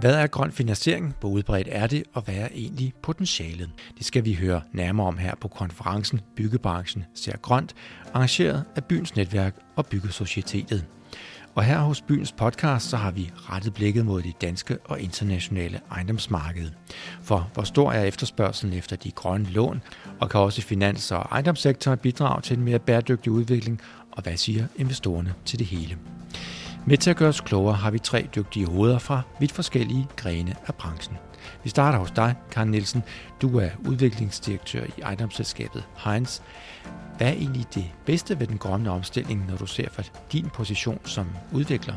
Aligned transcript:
Hvad 0.00 0.14
er 0.14 0.26
grøn 0.26 0.52
finansiering? 0.52 1.14
Hvor 1.20 1.28
udbredt 1.28 1.68
er 1.70 1.86
det, 1.86 2.02
og 2.12 2.22
hvad 2.22 2.34
er 2.34 2.48
egentlig 2.54 2.92
potentialet? 3.02 3.70
Det 3.98 4.06
skal 4.06 4.24
vi 4.24 4.34
høre 4.34 4.60
nærmere 4.72 5.06
om 5.06 5.18
her 5.18 5.34
på 5.34 5.48
konferencen 5.48 6.20
Byggebranchen 6.36 7.04
ser 7.14 7.36
grønt, 7.36 7.74
arrangeret 8.14 8.64
af 8.76 8.84
Byens 8.84 9.16
Netværk 9.16 9.56
og 9.76 9.86
Byggesocietetet. 9.86 10.84
Og 11.54 11.64
her 11.64 11.78
hos 11.78 12.00
Byens 12.00 12.32
podcast, 12.32 12.88
så 12.88 12.96
har 12.96 13.10
vi 13.10 13.32
rettet 13.36 13.74
blikket 13.74 14.06
mod 14.06 14.22
det 14.22 14.40
danske 14.40 14.78
og 14.84 15.00
internationale 15.00 15.80
ejendomsmarked. 15.90 16.70
For 17.22 17.50
hvor 17.54 17.62
stor 17.62 17.92
er 17.92 18.04
efterspørgselen 18.04 18.74
efter 18.74 18.96
de 18.96 19.10
grønne 19.10 19.46
lån, 19.46 19.82
og 20.20 20.30
kan 20.30 20.40
også 20.40 20.62
finans- 20.62 21.12
og 21.12 21.26
ejendomssektoren 21.30 21.98
bidrage 21.98 22.42
til 22.42 22.58
en 22.58 22.64
mere 22.64 22.78
bæredygtig 22.78 23.32
udvikling, 23.32 23.80
og 24.12 24.22
hvad 24.22 24.36
siger 24.36 24.66
investorerne 24.76 25.34
til 25.44 25.58
det 25.58 25.66
hele? 25.66 25.98
Med 26.86 26.96
til 26.96 27.10
at 27.10 27.16
gøre 27.16 27.28
os 27.28 27.40
klogere 27.40 27.74
har 27.74 27.90
vi 27.90 27.98
tre 27.98 28.28
dygtige 28.36 28.66
hoveder 28.66 28.98
fra 28.98 29.22
vidt 29.40 29.52
forskellige 29.52 30.06
grene 30.16 30.54
af 30.66 30.74
branchen. 30.74 31.16
Vi 31.64 31.70
starter 31.70 31.98
hos 31.98 32.10
dig, 32.10 32.34
Karen 32.50 32.70
Nielsen. 32.70 33.02
Du 33.42 33.58
er 33.58 33.68
udviklingsdirektør 33.88 34.84
i 34.84 35.00
ejendomsselskabet 35.00 35.84
Heinz. 36.04 36.40
Hvad 37.20 37.28
er 37.28 37.32
egentlig 37.32 37.66
det 37.74 37.92
bedste 38.06 38.40
ved 38.40 38.46
den 38.46 38.58
grønne 38.58 38.90
omstilling, 38.90 39.46
når 39.46 39.56
du 39.56 39.66
ser 39.66 39.90
fra 39.90 40.02
din 40.32 40.50
position 40.50 41.00
som 41.06 41.28
udvikler? 41.54 41.94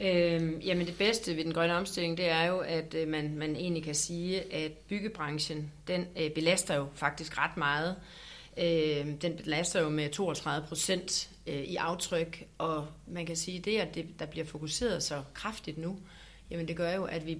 Øhm, 0.00 0.58
jamen 0.58 0.86
det 0.86 0.98
bedste 0.98 1.36
ved 1.36 1.44
den 1.44 1.52
grønne 1.52 1.76
omstilling, 1.76 2.16
det 2.16 2.28
er 2.28 2.44
jo, 2.44 2.58
at 2.58 2.94
øh, 2.94 3.08
man, 3.08 3.36
man 3.36 3.56
egentlig 3.56 3.84
kan 3.84 3.94
sige, 3.94 4.54
at 4.54 4.72
byggebranchen, 4.72 5.72
den 5.88 6.06
øh, 6.16 6.30
belaster 6.30 6.74
jo 6.74 6.86
faktisk 6.94 7.38
ret 7.38 7.56
meget. 7.56 7.96
Øh, 8.56 9.06
den 9.22 9.36
belaster 9.44 9.80
jo 9.80 9.88
med 9.88 10.10
32 10.10 10.68
procent 10.68 11.30
øh, 11.46 11.62
i 11.62 11.76
aftryk, 11.76 12.44
og 12.58 12.86
man 13.06 13.26
kan 13.26 13.36
sige, 13.36 13.58
det, 13.58 13.78
at 13.78 13.94
det, 13.94 14.06
der 14.18 14.26
bliver 14.26 14.46
fokuseret 14.46 15.02
så 15.02 15.22
kraftigt 15.34 15.78
nu, 15.78 15.98
jamen 16.50 16.68
det 16.68 16.76
gør 16.76 16.92
jo, 16.92 17.04
at 17.04 17.26
vi, 17.26 17.38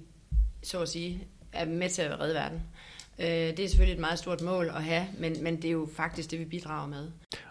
så 0.63 0.81
at 0.81 0.89
sige, 0.89 1.27
er 1.53 1.65
med 1.65 1.91
til 1.91 2.03
at 2.03 2.21
redde 2.21 2.35
verden. 2.35 2.59
Øh, 2.59 2.90
det 3.21 3.61
er 3.61 3.69
selvfølgelig 3.69 3.95
et 3.95 4.01
meget 4.01 4.19
stort 4.19 4.41
mål 4.41 4.67
at 4.77 4.85
have, 4.85 5.07
men, 5.19 5.43
men 5.43 5.57
det 5.57 5.65
er 5.65 5.73
jo 5.73 5.89
faktisk 5.97 6.31
det, 6.31 6.39
vi 6.39 6.45
bidrager 6.45 6.87
med. 6.87 7.09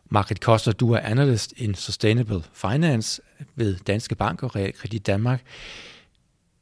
Margrit 0.10 0.40
Koster, 0.40 0.72
du 0.72 0.92
er 0.92 1.00
analyst 1.00 1.54
in 1.58 1.76
Sustainable 1.76 2.44
Finance 2.54 3.22
ved 3.56 3.76
Danske 3.88 4.16
Bank 4.16 4.44
og 4.44 4.56
Realkredit 4.56 5.08
Danmark. 5.08 5.42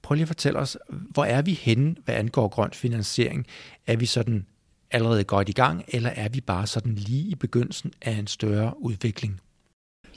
Prøv 0.01 0.15
lige 0.15 0.23
at 0.23 0.27
fortælle 0.27 0.59
os, 0.59 0.77
hvor 0.89 1.25
er 1.25 1.41
vi 1.41 1.53
henne, 1.53 1.95
hvad 2.05 2.15
angår 2.15 2.47
grøn 2.47 2.71
finansiering? 2.73 3.47
Er 3.87 3.95
vi 3.95 4.05
sådan 4.05 4.45
allerede 4.91 5.23
godt 5.23 5.49
i 5.49 5.51
gang, 5.51 5.85
eller 5.87 6.09
er 6.09 6.29
vi 6.29 6.41
bare 6.41 6.67
sådan 6.67 6.95
lige 6.95 7.29
i 7.29 7.35
begyndelsen 7.35 7.93
af 8.01 8.11
en 8.11 8.27
større 8.27 8.73
udvikling? 8.79 9.41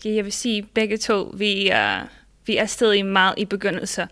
Ja, 0.05 0.15
jeg 0.15 0.25
vil 0.25 0.33
sige 0.33 0.63
begge 0.63 0.97
to. 0.97 1.35
Vi 1.37 1.69
er, 1.69 2.07
vi 2.47 2.57
er 2.57 2.67
stadig 2.67 3.07
meget 3.07 3.35
i 3.39 3.45
begyndelser. 3.45 4.07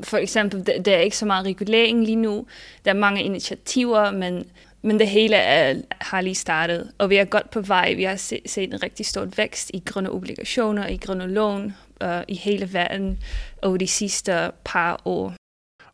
For 0.00 0.16
eksempel, 0.16 0.66
der, 0.66 0.82
der 0.82 0.96
er 0.96 1.00
ikke 1.00 1.16
så 1.16 1.26
meget 1.26 1.46
regulering 1.46 2.04
lige 2.04 2.16
nu. 2.16 2.46
Der 2.84 2.90
er 2.90 2.94
mange 2.94 3.22
initiativer, 3.22 4.10
men, 4.10 4.44
men 4.82 4.98
det 4.98 5.08
hele 5.08 5.36
er, 5.36 5.74
har 6.00 6.20
lige 6.20 6.34
startet. 6.34 6.92
Og 6.98 7.10
vi 7.10 7.16
er 7.16 7.24
godt 7.24 7.50
på 7.50 7.60
vej. 7.60 7.94
Vi 7.94 8.02
har 8.02 8.16
set 8.46 8.72
en 8.72 8.82
rigtig 8.82 9.06
stor 9.06 9.28
vækst 9.36 9.70
i 9.74 9.82
grønne 9.86 10.10
obligationer, 10.10 10.86
i 10.86 10.96
grønne 10.96 11.26
lån 11.26 11.74
øh, 12.02 12.22
i 12.28 12.34
hele 12.34 12.72
verden 12.72 13.18
over 13.62 13.76
de 13.76 13.86
sidste 13.86 14.50
par 14.64 15.00
år. 15.04 15.34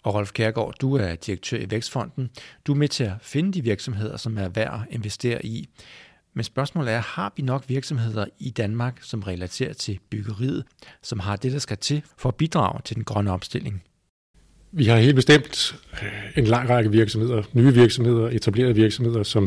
Og 0.02 0.14
Rolf 0.14 0.32
Kærgaard, 0.32 0.74
du 0.80 0.96
er 0.96 1.14
direktør 1.14 1.58
i 1.58 1.70
Vækstfonden. 1.70 2.30
Du 2.66 2.72
er 2.72 2.76
med 2.76 2.88
til 2.88 3.04
at 3.04 3.12
finde 3.22 3.52
de 3.52 3.62
virksomheder, 3.62 4.16
som 4.16 4.38
er 4.38 4.48
værd 4.48 4.74
at 4.74 4.94
investere 4.94 5.46
i. 5.46 5.68
Men 6.38 6.44
spørgsmålet 6.44 6.94
er, 6.94 7.00
har 7.00 7.32
vi 7.36 7.42
nok 7.42 7.64
virksomheder 7.68 8.24
i 8.38 8.50
Danmark, 8.50 8.98
som 9.02 9.22
relaterer 9.22 9.72
til 9.72 9.98
byggeriet, 10.10 10.64
som 11.02 11.18
har 11.18 11.36
det, 11.36 11.52
der 11.52 11.58
skal 11.58 11.76
til 11.76 12.02
for 12.18 12.28
at 12.28 12.34
bidrage 12.34 12.80
til 12.84 12.96
den 12.96 13.04
grønne 13.04 13.30
omstilling? 13.30 13.82
Vi 14.72 14.84
har 14.84 14.96
helt 14.96 15.14
bestemt 15.14 15.76
øh, 16.02 16.08
en 16.36 16.44
lang 16.44 16.70
række 16.70 16.90
virksomheder, 16.90 17.42
nye 17.52 17.74
virksomheder, 17.74 18.28
etablerede 18.28 18.74
virksomheder, 18.74 19.22
som 19.22 19.44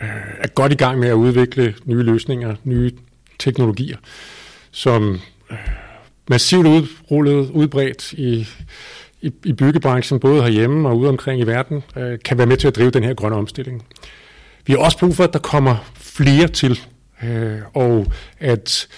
øh, 0.00 0.08
er 0.38 0.48
godt 0.48 0.72
i 0.72 0.76
gang 0.76 0.98
med 0.98 1.08
at 1.08 1.14
udvikle 1.14 1.74
nye 1.84 2.02
løsninger, 2.02 2.54
nye 2.64 2.92
teknologier, 3.38 3.98
som 4.70 5.20
øh, 5.50 5.58
massivt 6.30 6.66
udrullet, 6.66 7.50
udbredt 7.50 8.12
i, 8.12 8.46
i, 9.20 9.32
i 9.44 9.52
byggebranchen, 9.52 10.20
både 10.20 10.42
herhjemme 10.42 10.88
og 10.88 10.98
ude 10.98 11.08
omkring 11.08 11.40
i 11.40 11.46
verden, 11.46 11.82
kan 12.24 12.38
være 12.38 12.46
med 12.46 12.56
til 12.56 12.68
at 12.68 12.76
drive 12.76 12.90
den 12.90 13.04
her 13.04 13.14
grønne 13.14 13.36
omstilling. 13.36 13.84
Vi 14.66 14.72
har 14.72 14.78
også 14.78 14.98
brug 14.98 15.16
for, 15.16 15.24
at 15.24 15.32
der 15.32 15.38
kommer 15.38 15.76
flere 15.94 16.48
til, 16.48 16.80
øh, 17.24 17.58
og 17.74 18.06
at 18.38 18.88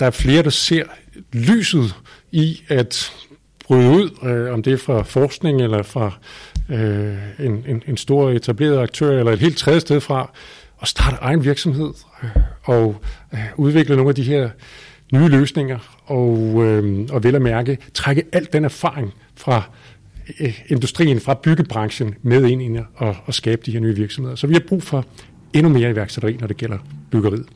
der 0.00 0.06
er 0.06 0.10
flere, 0.10 0.42
der 0.42 0.50
ser 0.50 0.84
lyset 1.32 1.94
i 2.32 2.62
at 2.68 3.12
bryde 3.64 3.90
ud, 3.90 4.10
øh, 4.22 4.52
om 4.52 4.62
det 4.62 4.72
er 4.72 4.76
fra 4.76 5.02
forskning 5.02 5.62
eller 5.62 5.82
fra 5.82 6.12
øh, 6.68 7.46
en, 7.46 7.64
en, 7.68 7.82
en 7.86 7.96
stor 7.96 8.30
etableret 8.30 8.78
aktør 8.78 9.18
eller 9.18 9.32
et 9.32 9.38
helt 9.38 9.58
tredje 9.58 9.80
sted 9.80 10.00
fra, 10.00 10.30
og 10.76 10.88
starte 10.88 11.16
egen 11.20 11.44
virksomhed 11.44 11.92
øh, 12.22 12.30
og 12.62 12.96
øh, 13.34 13.40
udvikle 13.56 13.96
nogle 13.96 14.08
af 14.08 14.14
de 14.14 14.22
her 14.22 14.50
nye 15.12 15.28
løsninger, 15.28 15.78
og, 16.06 16.64
øh, 16.64 17.08
og 17.10 17.24
vel 17.24 17.34
at 17.34 17.42
mærke, 17.42 17.78
trække 17.94 18.22
al 18.32 18.48
den 18.52 18.64
erfaring 18.64 19.14
fra 19.36 19.70
Øh, 20.40 20.60
industrien, 20.68 21.20
fra 21.20 21.34
byggebranchen 21.34 22.14
med 22.22 22.44
ind 22.44 22.62
i 22.62 22.80
og, 22.94 23.16
og 23.26 23.34
skabe 23.34 23.62
de 23.66 23.72
her 23.72 23.80
nye 23.80 23.94
virksomheder. 23.94 24.36
Så 24.36 24.46
vi 24.46 24.52
har 24.52 24.62
brug 24.68 24.82
for 24.82 25.04
endnu 25.52 25.72
mere 25.72 25.90
iværksætteri, 25.90 26.36
når 26.36 26.46
det 26.46 26.56
gælder 26.56 26.78
byggeriet. 27.10 27.48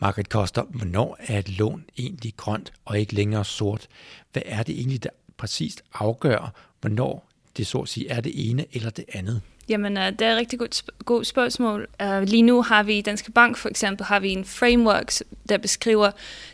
Margaret 0.00 0.28
Koster, 0.28 0.62
hvornår 0.62 1.16
er 1.20 1.38
et 1.38 1.58
lån 1.58 1.84
egentlig 1.98 2.34
grønt 2.36 2.72
og 2.84 2.98
ikke 2.98 3.14
længere 3.14 3.44
sort? 3.44 3.88
Hvad 4.32 4.42
er 4.46 4.62
det 4.62 4.74
egentlig, 4.74 5.02
der 5.02 5.10
præcist 5.36 5.82
afgør, 5.94 6.54
hvornår 6.80 7.28
det 7.56 7.66
så 7.66 7.78
at 7.78 7.88
sige 7.88 8.08
er 8.08 8.20
det 8.20 8.50
ene 8.50 8.64
eller 8.72 8.90
det 8.90 9.04
andet? 9.12 9.40
Jamen, 9.72 9.96
uh, 9.96 10.02
det 10.02 10.22
er 10.22 10.32
et 10.32 10.36
rigtig 10.36 10.58
godt, 10.58 10.84
godt 11.04 11.26
spørgsmål. 11.26 11.86
Uh, 12.02 12.22
lige 12.22 12.42
nu 12.42 12.62
har 12.62 12.82
vi 12.82 12.98
i 12.98 13.00
Danske 13.00 13.32
Bank 13.32 13.56
for 13.56 13.68
eksempel 13.68 14.06
har 14.06 14.20
vi 14.20 14.30
en 14.30 14.44
framework, 14.44 15.12
der 15.48 15.58
beskriver 15.58 16.10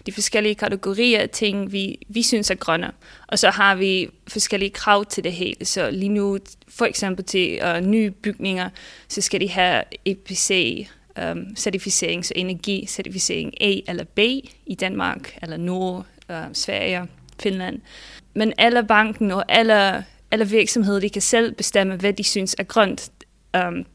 de 0.06 0.12
forskellige 0.12 0.54
kategorier 0.54 1.20
af 1.20 1.30
ting, 1.30 1.72
vi, 1.72 1.98
vi 2.08 2.22
synes 2.22 2.50
er 2.50 2.54
grønne. 2.54 2.92
Og 3.26 3.38
så 3.38 3.50
har 3.50 3.74
vi 3.74 4.08
forskellige 4.28 4.70
krav 4.70 5.04
til 5.04 5.24
det 5.24 5.32
hele. 5.32 5.64
Så 5.64 5.90
lige 5.90 6.08
nu, 6.08 6.38
for 6.68 6.84
eksempel 6.84 7.24
til 7.24 7.60
uh, 7.64 7.86
nye 7.86 8.10
bygninger, 8.10 8.70
så 9.08 9.20
skal 9.20 9.40
de 9.40 9.48
have 9.48 9.82
EPC, 10.04 10.86
um, 11.32 11.56
certificering, 11.56 12.24
så 12.24 12.32
energicertificering 12.36 13.54
A 13.60 13.80
eller 13.88 14.04
B 14.04 14.18
i 14.66 14.76
Danmark, 14.80 15.38
eller 15.42 15.56
Nord, 15.56 16.06
uh, 16.28 16.36
Sverige, 16.52 17.06
Finland. 17.42 17.80
Men 18.34 18.52
alle 18.58 18.84
banken 18.84 19.30
og 19.30 19.44
alle, 19.48 20.04
alle 20.30 20.48
virksomheder, 20.48 21.00
de 21.00 21.10
kan 21.10 21.22
selv 21.22 21.54
bestemme, 21.54 21.96
hvad 21.96 22.12
de 22.12 22.24
synes 22.24 22.56
er 22.58 22.62
grønt. 22.62 23.10
Um, 23.66 23.86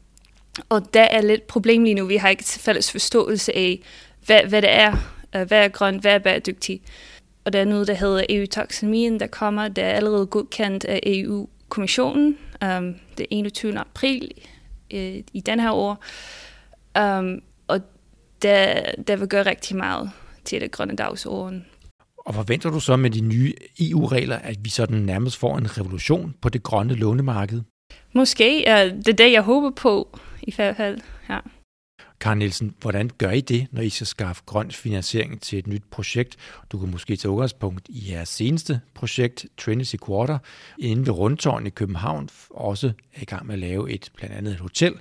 og 0.68 0.94
der 0.94 1.02
er 1.02 1.22
lidt 1.22 1.46
problem 1.46 1.84
lige 1.84 1.94
nu. 1.94 2.06
Vi 2.06 2.16
har 2.16 2.28
ikke 2.28 2.44
fælles 2.44 2.90
forståelse 2.90 3.56
af, 3.56 3.80
hvad, 4.26 4.40
hvad 4.48 4.62
det 4.62 4.70
er, 4.70 4.92
uh, 5.36 5.42
hvad 5.42 5.64
er 5.64 5.68
grønt, 5.68 6.00
hvad 6.00 6.14
er 6.14 6.18
bæredygtigt. 6.18 6.82
Og 7.44 7.52
der 7.52 7.60
er 7.60 7.64
noget, 7.64 7.86
der 7.86 7.94
hedder 7.94 8.24
EU-taxonomien, 8.28 9.20
der 9.20 9.26
kommer. 9.26 9.68
Der 9.68 9.84
er 9.84 9.92
allerede 9.92 10.26
godkendt 10.26 10.84
af 10.84 11.00
EU-kommissionen 11.06 12.38
um, 12.62 12.94
den 13.18 13.26
21. 13.30 13.78
april 13.78 14.30
uh, 14.94 15.00
i 15.32 15.42
den 15.46 15.60
her 15.60 15.70
år. 15.70 16.04
Um, 16.98 17.42
og 17.68 17.80
der, 18.42 18.80
der 19.08 19.16
vil 19.16 19.28
gøre 19.28 19.46
rigtig 19.46 19.76
meget 19.76 20.10
til 20.44 20.60
det 20.60 20.70
grønne 20.70 20.96
dagsorden. 20.96 21.66
Og 22.26 22.34
forventer 22.34 22.70
du 22.70 22.80
så 22.80 22.96
med 22.96 23.10
de 23.10 23.20
nye 23.20 23.54
EU-regler, 23.80 24.36
at 24.36 24.56
vi 24.62 24.70
sådan 24.70 24.98
nærmest 24.98 25.36
får 25.36 25.58
en 25.58 25.78
revolution 25.78 26.34
på 26.40 26.48
det 26.48 26.62
grønne 26.62 26.94
lånemarked? 26.94 27.62
Måske. 28.12 28.62
Ja, 28.62 28.84
det 28.84 29.08
er 29.08 29.12
det, 29.12 29.32
jeg 29.32 29.42
håber 29.42 29.70
på 29.70 30.18
i 30.42 30.54
hvert 30.54 30.76
fald. 30.76 31.00
Ja. 31.28 31.38
Karen 32.20 32.38
Nielsen, 32.38 32.74
hvordan 32.80 33.10
gør 33.18 33.30
I 33.30 33.40
det, 33.40 33.66
når 33.72 33.82
I 33.82 33.88
skal 33.88 34.06
skaffe 34.06 34.42
grøn 34.46 34.70
finansiering 34.70 35.40
til 35.40 35.58
et 35.58 35.66
nyt 35.66 35.82
projekt? 35.90 36.36
Du 36.72 36.78
kan 36.78 36.90
måske 36.90 37.16
tage 37.16 37.32
udgangspunkt 37.32 37.88
i 37.88 38.12
jeres 38.12 38.28
seneste 38.28 38.80
projekt, 38.94 39.46
Trinity 39.58 39.96
Quarter, 40.06 40.38
inde 40.78 41.06
ved 41.06 41.12
Rundtårn 41.12 41.66
i 41.66 41.70
København, 41.70 42.28
også 42.50 42.92
er 43.14 43.22
i 43.22 43.24
gang 43.24 43.46
med 43.46 43.54
at 43.54 43.58
lave 43.58 43.90
et 43.90 44.10
blandt 44.16 44.36
andet 44.36 44.52
et 44.52 44.60
hotel. 44.60 44.94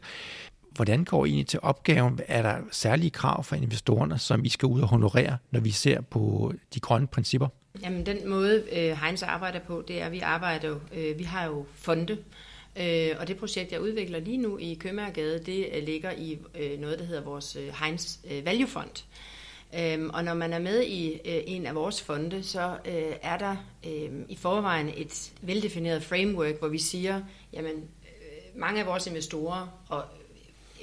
Hvordan 0.75 1.05
går 1.05 1.25
I 1.25 1.29
egentlig 1.29 1.47
til 1.47 1.59
opgaven? 1.61 2.19
Er 2.27 2.41
der 2.41 2.57
særlige 2.71 3.09
krav 3.09 3.43
for 3.43 3.55
investorerne, 3.55 4.19
som 4.19 4.45
I 4.45 4.49
skal 4.49 4.65
ud 4.65 4.81
og 4.81 4.87
honorere, 4.87 5.37
når 5.51 5.59
vi 5.59 5.71
ser 5.71 6.01
på 6.01 6.53
de 6.73 6.79
grønne 6.79 7.07
principper? 7.07 7.47
Jamen, 7.81 8.05
den 8.05 8.29
måde 8.29 8.63
øh, 8.71 8.97
Heinz 9.03 9.23
arbejder 9.23 9.59
på, 9.59 9.83
det 9.87 10.01
er, 10.01 10.05
at 10.05 10.11
vi 10.11 10.19
arbejder 10.19 10.67
jo, 10.67 10.79
vi 11.17 11.23
har 11.23 11.45
jo 11.45 11.65
fonde, 11.75 12.17
øh, 12.79 13.09
og 13.19 13.27
det 13.27 13.37
projekt, 13.37 13.71
jeg 13.71 13.81
udvikler 13.81 14.19
lige 14.19 14.37
nu 14.37 14.57
i 14.57 14.73
Købmagergade, 14.73 15.39
det 15.45 15.83
ligger 15.83 16.11
i 16.11 16.37
noget, 16.79 16.99
der 16.99 17.05
hedder 17.05 17.23
vores 17.23 17.57
Heinz 17.83 18.17
Value 18.43 18.67
Fund. 18.67 19.03
Øhm, 19.79 20.09
og 20.09 20.23
når 20.23 20.33
man 20.33 20.53
er 20.53 20.59
med 20.59 20.83
i 20.83 21.19
en 21.25 21.65
af 21.65 21.75
vores 21.75 22.01
fonde, 22.01 22.43
så 22.43 22.77
er 23.21 23.37
der 23.37 23.55
i 24.29 24.35
forvejen 24.35 24.89
et 24.97 25.31
veldefineret 25.41 26.03
framework, 26.03 26.59
hvor 26.59 26.67
vi 26.67 26.77
siger, 26.77 27.21
jamen 27.53 27.73
mange 28.55 28.81
af 28.81 28.87
vores 28.87 29.07
investorer 29.07 29.67
og 29.89 30.03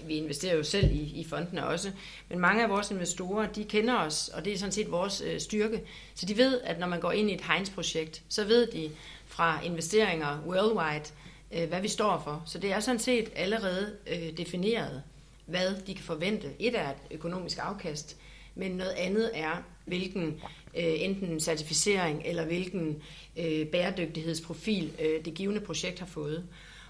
vi 0.07 0.15
investerer 0.15 0.57
jo 0.57 0.63
selv 0.63 0.93
i, 0.93 1.21
i 1.21 1.27
fondene 1.29 1.67
også, 1.67 1.93
men 2.29 2.39
mange 2.39 2.63
af 2.63 2.71
vores 2.71 2.91
investorer, 2.91 3.47
de 3.47 3.65
kender 3.65 3.99
os, 3.99 4.29
og 4.29 4.45
det 4.45 4.53
er 4.53 4.59
sådan 4.59 4.73
set 4.73 4.91
vores 4.91 5.21
øh, 5.21 5.41
styrke. 5.41 5.83
Så 6.15 6.27
de 6.27 6.37
ved, 6.37 6.61
at 6.61 6.79
når 6.79 6.87
man 6.87 7.01
går 7.01 7.13
ind 7.13 7.31
i 7.31 7.35
et 7.35 7.41
Heinz-projekt, 7.41 8.23
så 8.29 8.45
ved 8.45 8.67
de 8.67 8.91
fra 9.27 9.65
investeringer 9.65 10.43
worldwide, 10.47 11.05
øh, 11.53 11.69
hvad 11.69 11.81
vi 11.81 11.89
står 11.89 12.21
for. 12.25 12.43
Så 12.47 12.59
det 12.59 12.73
er 12.73 12.81
sådan 12.81 12.99
set 12.99 13.31
allerede 13.37 13.97
øh, 14.07 14.37
defineret, 14.37 15.03
hvad 15.47 15.75
de 15.87 15.95
kan 15.95 16.05
forvente. 16.05 16.49
Et 16.59 16.79
er 16.79 16.91
et 16.91 16.97
økonomisk 17.11 17.59
afkast, 17.61 18.17
men 18.55 18.71
noget 18.71 18.91
andet 18.91 19.31
er, 19.35 19.63
hvilken 19.85 20.41
øh, 20.77 21.03
enten 21.03 21.41
certificering 21.41 22.23
eller 22.25 22.45
hvilken 22.45 23.03
øh, 23.37 23.67
bæredygtighedsprofil 23.67 24.93
øh, 25.01 25.25
det 25.25 25.35
givende 25.35 25.61
projekt 25.61 25.99
har 25.99 26.07
fået. 26.07 26.45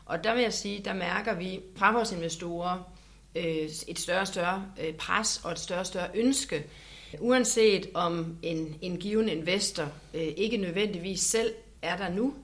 Og 0.07 0.25
der 0.25 0.35
vil 0.35 0.43
jeg 0.43 0.53
sige, 0.53 0.83
der 0.85 0.95
mærker 0.95 1.35
vi 1.35 1.61
fra 1.77 1.93
vores 1.93 2.13
investorer 2.13 2.93
Øh, 3.35 3.69
et 3.89 3.99
større 3.99 4.21
og 4.21 4.27
større 4.27 4.65
øh, 4.83 4.95
pres 4.95 5.41
og 5.45 5.53
et 5.53 5.59
større 5.59 5.81
og 5.81 5.87
større 5.87 6.09
ønske, 6.15 6.65
uanset 7.19 7.91
om 7.95 8.37
en, 8.43 8.77
en 8.83 8.97
given 8.97 9.29
investor 9.29 9.89
øh, 10.15 10.29
ikke 10.37 10.57
nødvendigvis 10.57 11.21
selv 11.21 11.55
er 11.83 11.97
der 11.97 12.09
nu, 12.09 12.35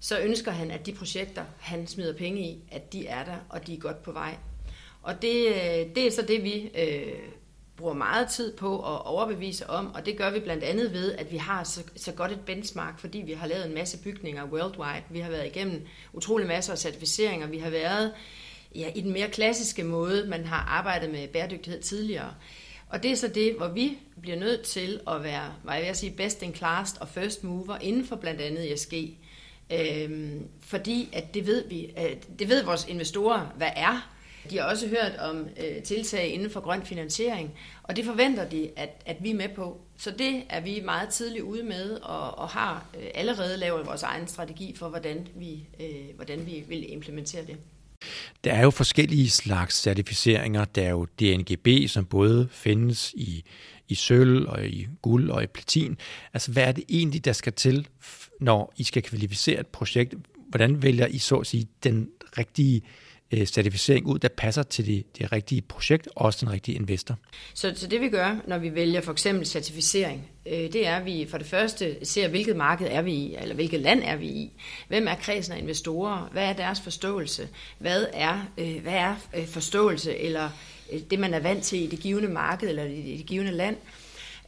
så 0.00 0.20
ønsker 0.20 0.50
han, 0.50 0.70
at 0.70 0.86
de 0.86 0.92
projekter, 0.92 1.44
han 1.58 1.86
smider 1.86 2.16
penge 2.16 2.40
i, 2.40 2.62
at 2.70 2.92
de 2.92 3.06
er 3.06 3.24
der, 3.24 3.36
og 3.48 3.66
de 3.66 3.74
er 3.74 3.78
godt 3.78 4.02
på 4.02 4.12
vej. 4.12 4.36
Og 5.02 5.22
det, 5.22 5.54
det 5.94 6.06
er 6.06 6.10
så 6.10 6.22
det, 6.22 6.44
vi 6.44 6.70
øh, 6.78 7.18
bruger 7.76 7.94
meget 7.94 8.28
tid 8.28 8.56
på 8.56 8.78
at 8.78 9.06
overbevise 9.06 9.70
om, 9.70 9.94
og 9.94 10.06
det 10.06 10.18
gør 10.18 10.30
vi 10.30 10.40
blandt 10.40 10.64
andet 10.64 10.92
ved, 10.92 11.12
at 11.12 11.32
vi 11.32 11.36
har 11.36 11.64
så, 11.64 11.82
så 11.96 12.12
godt 12.12 12.32
et 12.32 12.40
benchmark, 12.40 12.98
fordi 12.98 13.18
vi 13.18 13.32
har 13.32 13.46
lavet 13.46 13.66
en 13.66 13.74
masse 13.74 13.98
bygninger 13.98 14.44
worldwide. 14.44 15.02
Vi 15.10 15.20
har 15.20 15.30
været 15.30 15.46
igennem 15.46 15.86
utrolig 16.12 16.46
masser 16.46 16.72
af 16.72 16.78
certificeringer. 16.78 17.46
Vi 17.46 17.58
har 17.58 17.70
været 17.70 18.12
ja, 18.74 18.90
i 18.94 19.00
den 19.00 19.12
mere 19.12 19.28
klassiske 19.28 19.84
måde, 19.84 20.26
man 20.28 20.44
har 20.44 20.64
arbejdet 20.68 21.10
med 21.10 21.28
bæredygtighed 21.28 21.82
tidligere. 21.82 22.34
Og 22.88 23.02
det 23.02 23.10
er 23.10 23.14
så 23.16 23.28
det, 23.28 23.54
hvor 23.56 23.68
vi 23.68 23.98
bliver 24.20 24.38
nødt 24.38 24.62
til 24.62 25.00
at 25.08 25.22
være, 25.22 25.54
hvad 25.64 25.74
jeg 25.74 25.86
vil 25.86 25.96
sige, 25.96 26.12
best 26.12 26.42
in 26.42 26.54
class 26.54 26.94
og 27.00 27.08
first 27.08 27.44
mover 27.44 27.78
inden 27.80 28.06
for 28.06 28.16
blandt 28.16 28.40
andet 28.40 28.72
ESG. 28.72 28.94
Øhm, 29.72 30.48
fordi 30.60 31.08
at 31.12 31.34
det 31.34 31.46
ved 31.46 31.68
vi, 31.68 31.94
det 32.38 32.48
ved 32.48 32.64
vores 32.64 32.86
investorer, 32.88 33.52
hvad 33.56 33.70
er, 33.76 34.18
de 34.50 34.58
har 34.58 34.64
også 34.64 34.88
hørt 34.88 35.16
om 35.18 35.48
øh, 35.56 35.82
tiltag 35.82 36.28
inden 36.28 36.50
for 36.50 36.60
grøn 36.60 36.82
finansiering, 36.82 37.58
og 37.82 37.96
det 37.96 38.04
forventer 38.04 38.48
de, 38.48 38.70
at, 38.76 39.02
at 39.06 39.16
vi 39.20 39.30
er 39.30 39.34
med 39.34 39.48
på. 39.48 39.80
Så 39.96 40.10
det 40.10 40.42
er 40.48 40.60
vi 40.60 40.82
meget 40.84 41.08
tidligt 41.08 41.44
ude 41.44 41.62
med, 41.62 41.90
og, 41.90 42.38
og 42.38 42.48
har 42.48 42.86
øh, 43.00 43.06
allerede 43.14 43.56
lavet 43.56 43.86
vores 43.86 44.02
egen 44.02 44.28
strategi 44.28 44.76
for, 44.76 44.88
hvordan 44.88 45.28
vi, 45.34 45.68
øh, 45.80 46.16
hvordan 46.16 46.46
vi 46.46 46.64
vil 46.68 46.92
implementere 46.92 47.46
det. 47.46 47.56
Der 48.44 48.52
er 48.52 48.62
jo 48.62 48.70
forskellige 48.70 49.30
slags 49.30 49.82
certificeringer. 49.82 50.64
Der 50.64 50.82
er 50.82 50.90
jo 50.90 51.04
DNGB, 51.04 51.88
som 51.88 52.04
både 52.04 52.48
findes 52.50 53.14
i, 53.16 53.44
i 53.88 53.94
sølv 53.94 54.48
og 54.48 54.66
i 54.66 54.88
guld 55.02 55.30
og 55.30 55.42
i 55.42 55.46
platin. 55.46 55.98
Altså, 56.34 56.52
hvad 56.52 56.64
er 56.64 56.72
det 56.72 56.84
egentlig, 56.88 57.24
der 57.24 57.32
skal 57.32 57.52
til, 57.52 57.88
når 58.40 58.74
I 58.76 58.84
skal 58.84 59.02
kvalificere 59.02 59.60
et 59.60 59.66
projekt? 59.66 60.14
Hvordan 60.48 60.82
vælger 60.82 61.06
I 61.06 61.18
så 61.18 61.36
at 61.36 61.46
sige 61.46 61.68
den 61.82 62.08
rigtige 62.38 62.76
øh, 62.76 63.07
øh, 63.32 63.46
certificering 63.46 64.06
ud, 64.06 64.18
der 64.18 64.28
passer 64.28 64.62
til 64.62 64.86
det, 64.86 65.18
det 65.18 65.32
rigtige 65.32 65.62
projekt 65.62 66.08
og 66.16 66.24
også 66.24 66.46
den 66.46 66.52
rigtige 66.52 66.74
investor. 66.74 67.18
Så, 67.54 67.72
så 67.76 67.86
det 67.86 68.00
vi 68.00 68.08
gør, 68.08 68.36
når 68.46 68.58
vi 68.58 68.74
vælger 68.74 69.00
for 69.00 69.12
eksempel 69.12 69.46
certificering, 69.46 70.30
øh, 70.46 70.52
det 70.52 70.86
er, 70.86 70.96
at 70.96 71.04
vi 71.04 71.26
for 71.30 71.38
det 71.38 71.46
første 71.46 71.96
ser, 72.06 72.28
hvilket 72.28 72.56
marked 72.56 72.86
er 72.90 73.02
vi 73.02 73.12
i, 73.12 73.36
eller 73.40 73.54
hvilket 73.54 73.80
land 73.80 74.02
er 74.04 74.16
vi 74.16 74.26
i. 74.26 74.52
Hvem 74.88 75.08
er 75.08 75.14
kredsen 75.14 75.54
af 75.54 75.58
investorer? 75.58 76.28
Hvad 76.32 76.44
er 76.44 76.52
deres 76.52 76.80
forståelse? 76.80 77.48
Hvad 77.78 78.06
er, 78.12 78.50
øh, 78.58 78.82
hvad 78.82 78.94
er 78.94 79.14
øh, 79.36 79.46
forståelse, 79.46 80.16
eller 80.16 80.50
øh, 80.92 81.00
det 81.10 81.18
man 81.18 81.34
er 81.34 81.40
vant 81.40 81.64
til 81.64 81.82
i 81.82 81.86
det 81.86 82.00
givende 82.00 82.28
marked, 82.28 82.68
eller 82.68 82.84
i 82.84 83.16
det 83.18 83.26
givende 83.26 83.52
land? 83.52 83.76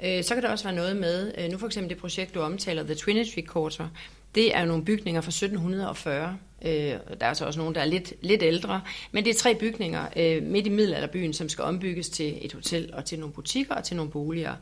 Øh, 0.04 0.24
så 0.24 0.34
kan 0.34 0.42
der 0.42 0.50
også 0.50 0.64
være 0.64 0.76
noget 0.76 0.96
med, 0.96 1.32
øh, 1.38 1.50
nu 1.50 1.58
for 1.58 1.66
eksempel 1.66 1.90
det 1.90 1.98
projekt, 1.98 2.34
du 2.34 2.40
omtaler, 2.40 2.82
The 2.82 2.94
Trinity 2.94 3.38
Quarter, 3.52 3.88
det 4.34 4.56
er 4.56 4.60
jo 4.60 4.66
nogle 4.66 4.84
bygninger 4.84 5.20
fra 5.20 5.28
1740. 5.28 6.38
Øh, 6.64 6.70
der 7.20 7.26
er 7.26 7.34
så 7.34 7.46
også 7.46 7.60
nogle, 7.60 7.74
der 7.74 7.80
er 7.80 7.84
lidt, 7.84 8.12
lidt 8.20 8.42
ældre. 8.42 8.80
Men 9.12 9.24
det 9.24 9.30
er 9.30 9.34
tre 9.34 9.54
bygninger 9.54 10.06
øh, 10.16 10.42
midt 10.42 10.66
i 10.66 10.70
middelalderbyen, 10.70 11.32
som 11.32 11.48
skal 11.48 11.64
ombygges 11.64 12.08
til 12.08 12.38
et 12.40 12.52
hotel 12.52 12.90
og 12.92 13.04
til 13.04 13.18
nogle 13.18 13.32
butikker 13.34 13.74
og 13.74 13.84
til 13.84 13.96
nogle 13.96 14.10
boliger. 14.10 14.54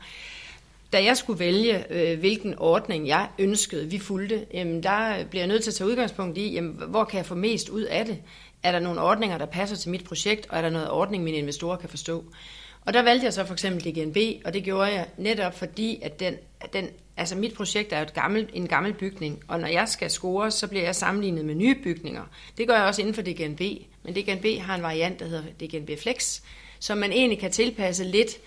Da 0.93 1.03
jeg 1.03 1.17
skulle 1.17 1.39
vælge, 1.39 1.93
øh, 1.93 2.19
hvilken 2.19 2.55
ordning 2.57 3.07
jeg 3.07 3.27
ønskede, 3.39 3.89
vi 3.89 3.99
fulgte, 3.99 4.45
jamen, 4.53 4.83
der 4.83 5.25
bliver 5.25 5.41
jeg 5.41 5.47
nødt 5.47 5.63
til 5.63 5.71
at 5.71 5.75
tage 5.75 5.89
udgangspunkt 5.89 6.37
i, 6.37 6.53
jamen, 6.53 6.81
hvor 6.87 7.03
kan 7.03 7.17
jeg 7.17 7.25
få 7.25 7.35
mest 7.35 7.69
ud 7.69 7.81
af 7.81 8.05
det? 8.05 8.17
Er 8.63 8.71
der 8.71 8.79
nogle 8.79 9.01
ordninger, 9.01 9.37
der 9.37 9.45
passer 9.45 9.75
til 9.75 9.91
mit 9.91 10.03
projekt, 10.03 10.47
og 10.49 10.57
er 10.57 10.61
der 10.61 10.69
noget 10.69 10.89
ordning, 10.89 11.23
mine 11.23 11.37
investorer 11.37 11.77
kan 11.77 11.89
forstå? 11.89 12.23
Og 12.85 12.93
der 12.93 13.01
valgte 13.01 13.25
jeg 13.25 13.33
så 13.33 13.45
for 13.45 13.53
eksempel 13.53 13.83
DGNB, 13.83 14.17
og 14.45 14.53
det 14.53 14.63
gjorde 14.63 14.91
jeg 14.91 15.07
netop 15.17 15.57
fordi, 15.57 15.99
at 16.01 16.19
den, 16.19 16.35
den 16.73 16.87
altså 17.17 17.35
mit 17.35 17.53
projekt 17.53 17.93
er 17.93 17.97
jo 17.97 18.03
et 18.03 18.13
gammel, 18.13 18.49
en 18.53 18.67
gammel 18.67 18.93
bygning, 18.93 19.43
og 19.47 19.59
når 19.59 19.67
jeg 19.67 19.89
skal 19.89 20.09
score, 20.09 20.51
så 20.51 20.67
bliver 20.67 20.83
jeg 20.83 20.95
sammenlignet 20.95 21.45
med 21.45 21.55
nye 21.55 21.75
bygninger. 21.83 22.23
Det 22.57 22.67
gør 22.67 22.75
jeg 22.75 22.85
også 22.85 23.01
inden 23.01 23.13
for 23.13 23.21
DGNB, 23.21 23.61
men 24.03 24.15
DGNB 24.15 24.59
har 24.61 24.75
en 24.75 24.81
variant, 24.81 25.19
der 25.19 25.25
hedder 25.25 25.43
DGNB 25.43 25.89
Flex, 25.99 26.41
som 26.79 26.97
man 26.97 27.11
egentlig 27.11 27.39
kan 27.39 27.51
tilpasse 27.51 28.03
lidt, 28.03 28.37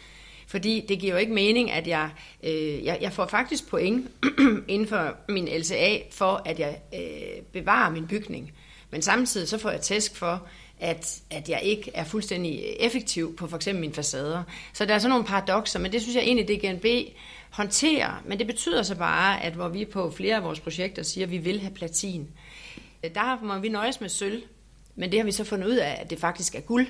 fordi 0.47 0.85
det 0.89 0.99
giver 0.99 1.13
jo 1.13 1.19
ikke 1.19 1.33
mening, 1.33 1.71
at 1.71 1.87
jeg, 1.87 2.11
øh, 2.43 2.85
jeg, 2.85 2.99
jeg 3.01 3.13
får 3.13 3.27
faktisk 3.27 3.69
point 3.69 4.11
inden 4.69 4.89
for 4.89 5.17
min 5.29 5.49
LCA, 5.59 5.99
for 6.11 6.43
at 6.45 6.59
jeg 6.59 6.79
øh, 6.95 7.43
bevarer 7.53 7.91
min 7.91 8.07
bygning. 8.07 8.53
Men 8.91 9.03
samtidig 9.03 9.49
så 9.49 9.59
får 9.59 9.71
jeg 9.71 9.81
tæsk 9.81 10.17
for, 10.17 10.47
at, 10.83 11.21
at 11.31 11.49
jeg 11.49 11.61
ikke 11.63 11.91
er 11.95 12.05
fuldstændig 12.05 12.65
effektiv 12.81 13.37
på 13.37 13.47
for 13.47 13.57
eksempel 13.57 13.81
mine 13.81 13.95
facader. 13.95 14.43
Så 14.73 14.85
der 14.85 14.95
er 14.95 14.99
sådan 14.99 15.11
nogle 15.11 15.25
paradoxer, 15.25 15.79
men 15.79 15.93
det 15.93 16.03
synes 16.03 16.17
jeg 16.17 16.25
egentlig, 16.25 16.49
DGNB 16.49 16.87
håndterer. 17.51 18.23
Men 18.27 18.39
det 18.39 18.47
betyder 18.47 18.83
så 18.83 18.95
bare, 18.95 19.43
at 19.43 19.53
hvor 19.53 19.69
vi 19.69 19.85
på 19.85 20.11
flere 20.11 20.37
af 20.37 20.45
vores 20.45 20.61
projekter 20.61 21.03
siger, 21.03 21.27
at 21.27 21.31
vi 21.31 21.39
vil 21.39 21.61
have 21.61 21.75
platin, 21.75 22.29
der 23.15 23.45
må 23.45 23.59
vi 23.59 23.69
nøjes 23.69 24.01
med 24.01 24.09
sølv. 24.09 24.43
Men 24.95 25.13
det 25.13 25.19
har 25.19 25.25
vi 25.25 25.33
så 25.33 25.45
fundet 25.45 25.67
ud 25.67 25.77
af, 25.77 25.99
at 26.01 26.11
det 26.11 26.19
faktisk 26.19 26.55
er 26.55 26.61
guld. 26.61 26.87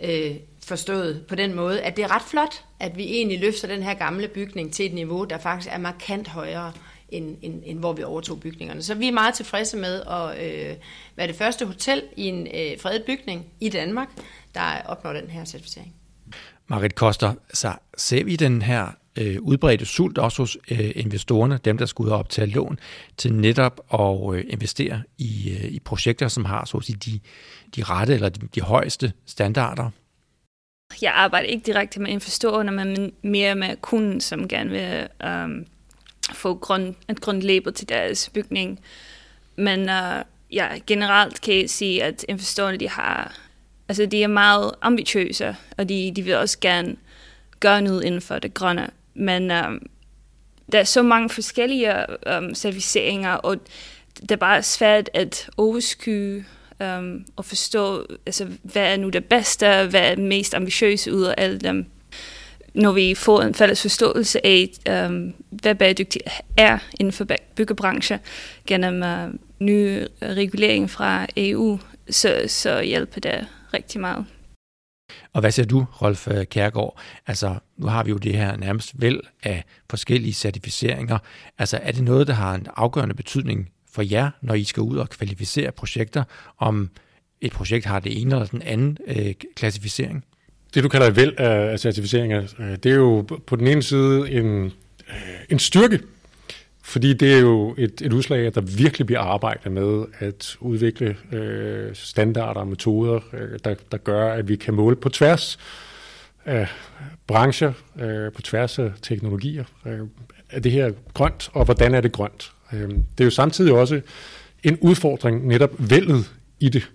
Øh, 0.00 0.36
forstået 0.64 1.24
på 1.28 1.34
den 1.34 1.54
måde, 1.54 1.82
at 1.82 1.96
det 1.96 2.04
er 2.04 2.14
ret 2.14 2.22
flot, 2.22 2.64
at 2.80 2.96
vi 2.96 3.04
egentlig 3.04 3.40
løfter 3.40 3.68
den 3.68 3.82
her 3.82 3.94
gamle 3.94 4.28
bygning 4.28 4.72
til 4.72 4.86
et 4.86 4.94
niveau, 4.94 5.24
der 5.24 5.38
faktisk 5.38 5.72
er 5.72 5.78
markant 5.78 6.28
højere, 6.28 6.72
end, 7.08 7.36
end, 7.42 7.62
end 7.64 7.78
hvor 7.78 7.92
vi 7.92 8.02
overtog 8.02 8.40
bygningerne. 8.40 8.82
Så 8.82 8.94
vi 8.94 9.08
er 9.08 9.12
meget 9.12 9.34
tilfredse 9.34 9.76
med 9.76 10.02
at 10.02 10.44
øh, 10.44 10.76
være 11.16 11.26
det 11.26 11.36
første 11.36 11.66
hotel 11.66 12.02
i 12.16 12.24
en 12.24 12.46
øh, 12.46 12.80
fredet 12.80 13.04
bygning 13.06 13.46
i 13.60 13.68
Danmark, 13.68 14.08
der 14.54 14.82
opnår 14.86 15.12
den 15.12 15.30
her 15.30 15.44
certificering. 15.44 15.94
Marit 16.66 16.94
Koster, 16.94 17.34
så 17.54 17.72
ser 17.96 18.24
vi 18.24 18.36
den 18.36 18.62
her 18.62 18.86
øh, 19.18 19.36
udbredte 19.42 19.86
sult 19.86 20.18
også 20.18 20.42
hos 20.42 20.56
øh, 20.70 20.90
investorerne, 20.94 21.58
dem 21.64 21.78
der 21.78 21.86
skal 21.86 22.02
ud 22.02 22.08
og 22.08 22.18
optage 22.18 22.46
lån, 22.46 22.78
til 23.16 23.34
netop 23.34 23.80
at 23.92 24.34
øh, 24.34 24.44
investere 24.48 25.02
i, 25.18 25.50
øh, 25.50 25.64
i 25.64 25.78
projekter, 25.78 26.28
som 26.28 26.44
har 26.44 26.64
så 26.64 26.76
at 26.76 26.84
sige, 26.84 26.96
de, 26.96 27.20
de 27.76 27.82
rette 27.82 28.14
eller 28.14 28.28
de, 28.28 28.48
de 28.54 28.60
højeste 28.60 29.12
standarder? 29.26 29.90
Jeg 31.02 31.12
arbejder 31.14 31.48
ikke 31.48 31.66
direkte 31.66 32.00
med 32.00 32.10
investorerne, 32.10 32.72
men 32.72 33.12
mere 33.22 33.54
med 33.54 33.76
kunden, 33.80 34.20
som 34.20 34.48
gerne 34.48 34.70
vil 34.70 35.08
um, 35.24 35.66
få 36.32 36.54
grund, 36.54 36.94
et 37.10 37.20
grundlabel 37.20 37.72
til 37.72 37.88
deres 37.88 38.28
bygning. 38.28 38.80
Men 39.56 39.80
uh, 39.80 40.22
ja, 40.52 40.68
generelt 40.86 41.40
kan 41.40 41.54
jeg 41.54 41.70
sige, 41.70 42.04
at 42.04 42.24
investorerne 42.28 42.76
de 42.76 42.88
har, 42.88 43.38
altså 43.88 44.06
de 44.06 44.22
er 44.22 44.28
meget 44.28 44.72
ambitiøse, 44.82 45.56
og 45.76 45.88
de, 45.88 46.12
de 46.16 46.22
vil 46.22 46.36
også 46.36 46.58
gerne 46.60 46.96
gøre 47.60 47.82
noget 47.82 48.04
inden 48.04 48.20
for 48.20 48.38
det 48.38 48.54
grønne. 48.54 48.90
Men 49.14 49.50
um, 49.50 49.82
der 50.72 50.78
er 50.78 50.84
så 50.84 51.02
mange 51.02 51.30
forskellige 51.30 52.10
øh, 52.10 52.38
um, 52.38 52.54
serviceringer, 52.54 53.32
og 53.32 53.56
det 54.20 54.30
er 54.30 54.36
bare 54.36 54.62
svært 54.62 55.10
at 55.14 55.50
overskue 55.56 56.44
um, 56.80 57.26
og 57.36 57.44
forstå, 57.44 58.06
altså, 58.26 58.48
hvad 58.62 58.92
er 58.92 58.96
nu 58.96 59.08
det 59.08 59.24
bedste, 59.24 59.66
hvad 59.66 60.12
er 60.12 60.16
mest 60.16 60.54
ambitiøse 60.54 61.14
ud 61.14 61.22
af 61.22 61.34
alle 61.38 61.58
dem. 61.58 61.86
Når 62.74 62.92
vi 62.92 63.14
får 63.14 63.42
en 63.42 63.54
fælles 63.54 63.82
forståelse 63.82 64.46
af, 64.46 64.70
um, 65.08 65.34
hvad 65.50 65.74
bæredygtigt 65.74 66.24
er 66.56 66.78
inden 67.00 67.12
for 67.12 67.26
byggebranchen 67.54 68.18
gennem 68.66 69.02
uh, 69.02 69.34
ny 69.66 70.06
regulering 70.22 70.90
fra 70.90 71.26
EU, 71.36 71.78
så, 72.10 72.44
så 72.46 72.82
hjælper 72.82 73.20
det 73.20 73.46
rigtig 73.74 74.00
meget. 74.00 74.26
Og 75.32 75.40
hvad 75.40 75.50
siger 75.50 75.66
du, 75.66 75.86
Rolf 76.02 76.28
øh, 76.28 76.46
Kærgaard? 76.46 77.00
Altså, 77.26 77.54
nu 77.76 77.86
har 77.86 78.04
vi 78.04 78.10
jo 78.10 78.16
det 78.16 78.36
her 78.36 78.56
nærmest 78.56 79.00
vel 79.00 79.20
af 79.42 79.64
forskellige 79.90 80.32
certificeringer. 80.32 81.18
Altså, 81.58 81.78
er 81.82 81.92
det 81.92 82.04
noget, 82.04 82.26
der 82.26 82.32
har 82.32 82.54
en 82.54 82.66
afgørende 82.76 83.14
betydning 83.14 83.70
for 83.92 84.02
jer, 84.02 84.30
når 84.42 84.54
I 84.54 84.64
skal 84.64 84.80
ud 84.80 84.96
og 84.96 85.08
kvalificere 85.08 85.72
projekter, 85.72 86.24
om 86.58 86.90
et 87.40 87.52
projekt 87.52 87.86
har 87.86 88.00
det 88.00 88.20
ene 88.20 88.34
eller 88.34 88.46
den 88.46 88.62
anden 88.62 88.98
øh, 89.06 89.34
klassificering? 89.56 90.24
Det, 90.74 90.84
du 90.84 90.88
kalder 90.88 91.06
et 91.06 91.16
væld 91.16 91.34
af 91.36 91.80
certificeringer, 91.80 92.42
øh, 92.58 92.76
det 92.82 92.86
er 92.86 92.96
jo 92.96 93.26
på 93.46 93.56
den 93.56 93.66
ene 93.66 93.82
side 93.82 94.30
en, 94.30 94.64
øh, 95.08 95.38
en 95.50 95.58
styrke 95.58 96.00
fordi 96.88 97.12
det 97.12 97.34
er 97.34 97.38
jo 97.38 97.74
et, 97.78 98.00
et 98.00 98.12
udslag, 98.12 98.46
at 98.46 98.54
der 98.54 98.60
virkelig 98.60 99.06
bliver 99.06 99.20
arbejdet 99.20 99.72
med 99.72 100.04
at 100.18 100.56
udvikle 100.60 101.16
øh, 101.32 101.94
standarder 101.94 102.60
og 102.60 102.68
metoder, 102.68 103.20
øh, 103.32 103.58
der, 103.64 103.74
der 103.92 103.98
gør, 103.98 104.32
at 104.32 104.48
vi 104.48 104.56
kan 104.56 104.74
måle 104.74 104.96
på 104.96 105.08
tværs 105.08 105.58
af 106.44 106.68
brancher, 107.26 107.72
øh, 108.00 108.32
på 108.32 108.42
tværs 108.42 108.78
af 108.78 108.92
teknologier. 109.02 109.64
Øh, 109.86 109.98
er 110.50 110.60
det 110.60 110.72
her 110.72 110.92
grønt, 111.14 111.50
og 111.52 111.64
hvordan 111.64 111.94
er 111.94 112.00
det 112.00 112.12
grønt? 112.12 112.52
Øh, 112.72 112.88
det 112.88 113.20
er 113.20 113.24
jo 113.24 113.30
samtidig 113.30 113.72
også 113.72 114.00
en 114.62 114.78
udfordring, 114.80 115.46
netop 115.46 115.70
vældet 115.78 116.32
i 116.60 116.68
det, 116.68 116.90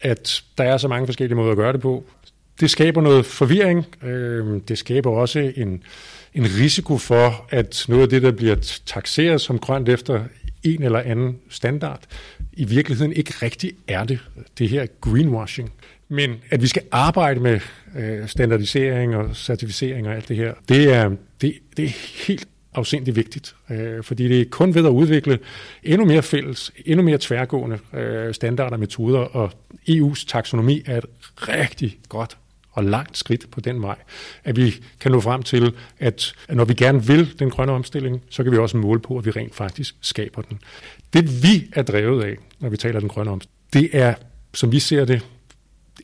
at 0.00 0.42
der 0.58 0.64
er 0.64 0.76
så 0.76 0.88
mange 0.88 1.06
forskellige 1.06 1.36
måder 1.36 1.50
at 1.50 1.56
gøre 1.56 1.72
det 1.72 1.80
på. 1.80 2.04
Det 2.60 2.70
skaber 2.70 3.00
noget 3.00 3.26
forvirring. 3.26 3.86
Øh, 4.02 4.60
det 4.68 4.78
skaber 4.78 5.10
også 5.10 5.52
en, 5.56 5.82
en 6.34 6.44
risiko 6.44 6.98
for, 6.98 7.46
at 7.50 7.84
noget 7.88 8.02
af 8.02 8.08
det, 8.08 8.22
der 8.22 8.32
bliver 8.32 8.80
taxeret 8.86 9.40
som 9.40 9.58
grønt 9.58 9.88
efter 9.88 10.24
en 10.62 10.82
eller 10.82 10.98
anden 10.98 11.36
standard, 11.48 12.00
i 12.52 12.64
virkeligheden 12.64 13.12
ikke 13.12 13.34
rigtig 13.42 13.72
er 13.88 14.04
det. 14.04 14.18
Det 14.58 14.68
her 14.68 14.86
greenwashing. 15.00 15.72
Men 16.08 16.34
at 16.50 16.62
vi 16.62 16.66
skal 16.66 16.82
arbejde 16.90 17.40
med 17.40 17.60
øh, 17.96 18.28
standardisering 18.28 19.16
og 19.16 19.36
certificering 19.36 20.08
og 20.08 20.14
alt 20.14 20.28
det 20.28 20.36
her, 20.36 20.54
det 20.68 20.92
er, 20.92 21.10
det, 21.40 21.54
det 21.76 21.84
er 21.84 22.24
helt 22.26 22.48
afsindig 22.74 23.16
vigtigt, 23.16 23.54
øh, 23.70 24.02
fordi 24.02 24.28
det 24.28 24.40
er 24.40 24.44
kun 24.50 24.74
ved 24.74 24.84
at 24.84 24.90
udvikle 24.90 25.38
endnu 25.82 26.06
mere 26.06 26.22
fælles, 26.22 26.72
endnu 26.86 27.04
mere 27.04 27.18
tværgående 27.20 27.78
øh, 27.94 28.34
standarder 28.34 28.72
og 28.72 28.80
metoder, 28.80 29.18
og 29.18 29.50
EU's 29.90 30.26
taksonomi 30.26 30.82
er 30.86 30.98
et 30.98 31.06
rigtig 31.48 31.98
godt 32.08 32.36
og 32.78 32.84
langt 32.84 33.18
skridt 33.18 33.50
på 33.50 33.60
den 33.60 33.82
vej, 33.82 33.96
at 34.44 34.56
vi 34.56 34.74
kan 35.00 35.12
nå 35.12 35.20
frem 35.20 35.42
til, 35.42 35.74
at 35.98 36.34
når 36.48 36.64
vi 36.64 36.74
gerne 36.74 37.06
vil 37.06 37.38
den 37.38 37.50
grønne 37.50 37.72
omstilling, 37.72 38.22
så 38.30 38.42
kan 38.42 38.52
vi 38.52 38.58
også 38.58 38.76
måle 38.76 39.00
på, 39.00 39.18
at 39.18 39.26
vi 39.26 39.30
rent 39.30 39.54
faktisk 39.54 39.96
skaber 40.00 40.42
den. 40.42 40.58
Det 41.12 41.42
vi 41.42 41.70
er 41.72 41.82
drevet 41.82 42.24
af, 42.24 42.36
når 42.60 42.68
vi 42.68 42.76
taler 42.76 43.00
den 43.00 43.08
grønne 43.08 43.30
omstilling, 43.30 43.58
det 43.72 43.88
er, 43.92 44.14
som 44.54 44.72
vi 44.72 44.78
ser 44.78 45.04
det, 45.04 45.26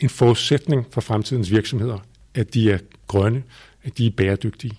en 0.00 0.08
forudsætning 0.08 0.86
for 0.90 1.00
fremtidens 1.00 1.50
virksomheder, 1.50 1.98
at 2.34 2.54
de 2.54 2.70
er 2.70 2.78
grønne, 3.06 3.42
at 3.84 3.98
de 3.98 4.06
er 4.06 4.10
bæredygtige. 4.10 4.78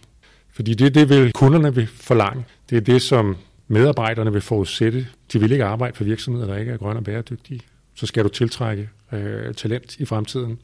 Fordi 0.54 0.74
det 0.74 0.86
er 0.88 0.90
det, 0.90 1.10
vil 1.10 1.34
kunderne 1.34 1.76
vil 1.76 1.88
forlange. 1.88 2.44
Det 2.70 2.76
er 2.78 2.82
det, 2.82 3.02
som 3.02 3.38
medarbejderne 3.68 4.32
vil 4.34 4.42
forudsætte. 4.42 5.08
De 5.34 5.40
vil 5.40 5.52
ikke 5.52 5.66
arbejde 5.66 5.98
for 5.98 6.04
virksomheder, 6.04 6.48
der 6.48 6.58
ikke 6.58 6.72
er 6.72 6.78
grønne 6.78 7.00
og 7.00 7.04
bæredygtige. 7.04 7.60
Så 7.96 8.06
skal 8.06 8.24
du 8.24 8.30
tiltrække 8.30 8.90
øh, 9.12 9.54
talent 9.54 10.00
i 10.00 10.06
fremtiden. 10.06 10.60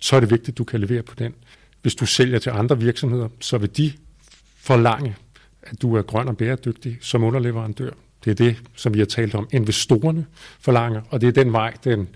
Så 0.00 0.16
er 0.16 0.20
det 0.20 0.30
vigtigt, 0.30 0.48
at 0.48 0.58
du 0.58 0.64
kan 0.64 0.80
levere 0.80 1.02
på 1.02 1.14
den. 1.14 1.34
Hvis 1.82 1.94
du 1.94 2.06
sælger 2.06 2.38
til 2.38 2.50
andre 2.50 2.80
virksomheder, 2.80 3.28
så 3.40 3.58
vil 3.58 3.76
de 3.76 3.92
forlange, 4.56 5.16
at 5.62 5.82
du 5.82 5.94
er 5.94 6.02
grøn 6.02 6.28
og 6.28 6.36
bæredygtig 6.36 6.98
som 7.00 7.24
underleverandør. 7.24 7.90
Det 8.24 8.30
er 8.30 8.34
det, 8.34 8.56
som 8.74 8.94
vi 8.94 8.98
har 8.98 9.06
talt 9.06 9.34
om, 9.34 9.48
investorerne 9.52 10.26
forlanger, 10.60 11.02
og 11.10 11.20
det 11.20 11.28
er 11.28 11.32
den 11.32 11.52
vej, 11.52 11.74
den 11.84 12.08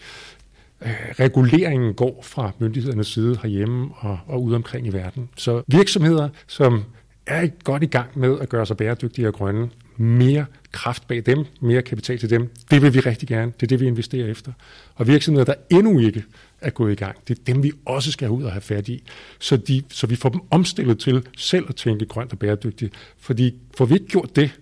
øh, 0.82 0.90
reguleringen 1.20 1.94
går 1.94 2.22
fra 2.22 2.50
myndighedernes 2.58 3.06
side 3.06 3.38
herhjemme 3.42 3.90
og, 3.96 4.18
og 4.26 4.42
ude 4.42 4.56
omkring 4.56 4.86
i 4.86 4.92
verden. 4.92 5.28
Så 5.36 5.62
virksomheder, 5.66 6.28
som 6.46 6.84
er 7.26 7.46
godt 7.64 7.82
i 7.82 7.86
gang 7.86 8.18
med 8.18 8.38
at 8.40 8.48
gøre 8.48 8.66
sig 8.66 8.76
bæredygtige 8.76 9.28
og 9.28 9.34
grønne, 9.34 9.70
mere 9.96 10.46
kraft 10.72 11.08
bag 11.08 11.26
dem, 11.26 11.44
mere 11.60 11.82
kapital 11.82 12.18
til 12.18 12.30
dem, 12.30 12.50
det 12.70 12.82
vil 12.82 12.94
vi 12.94 13.00
rigtig 13.00 13.28
gerne. 13.28 13.52
Det 13.60 13.62
er 13.62 13.66
det, 13.66 13.80
vi 13.80 13.86
investerer 13.86 14.26
efter. 14.26 14.52
Og 14.94 15.06
virksomheder, 15.06 15.44
der 15.44 15.54
endnu 15.70 15.98
ikke 15.98 16.24
er 16.60 16.70
gået 16.70 16.92
i 16.92 16.94
gang, 16.94 17.16
det 17.28 17.38
er 17.38 17.42
dem, 17.44 17.62
vi 17.62 17.72
også 17.86 18.12
skal 18.12 18.30
ud 18.30 18.42
og 18.42 18.52
have 18.52 18.60
fat 18.60 18.88
i, 18.88 19.02
så, 19.38 19.56
de, 19.56 19.82
så 19.88 20.06
vi 20.06 20.16
får 20.16 20.28
dem 20.28 20.40
omstillet 20.50 20.98
til 20.98 21.26
selv 21.36 21.64
at 21.68 21.76
tænke 21.76 22.06
grønt 22.06 22.32
og 22.32 22.38
bæredygtigt. 22.38 22.94
Fordi 23.18 23.54
får 23.76 23.84
vi 23.84 23.94
ikke 23.94 24.06
gjort 24.06 24.36
det, 24.36 24.60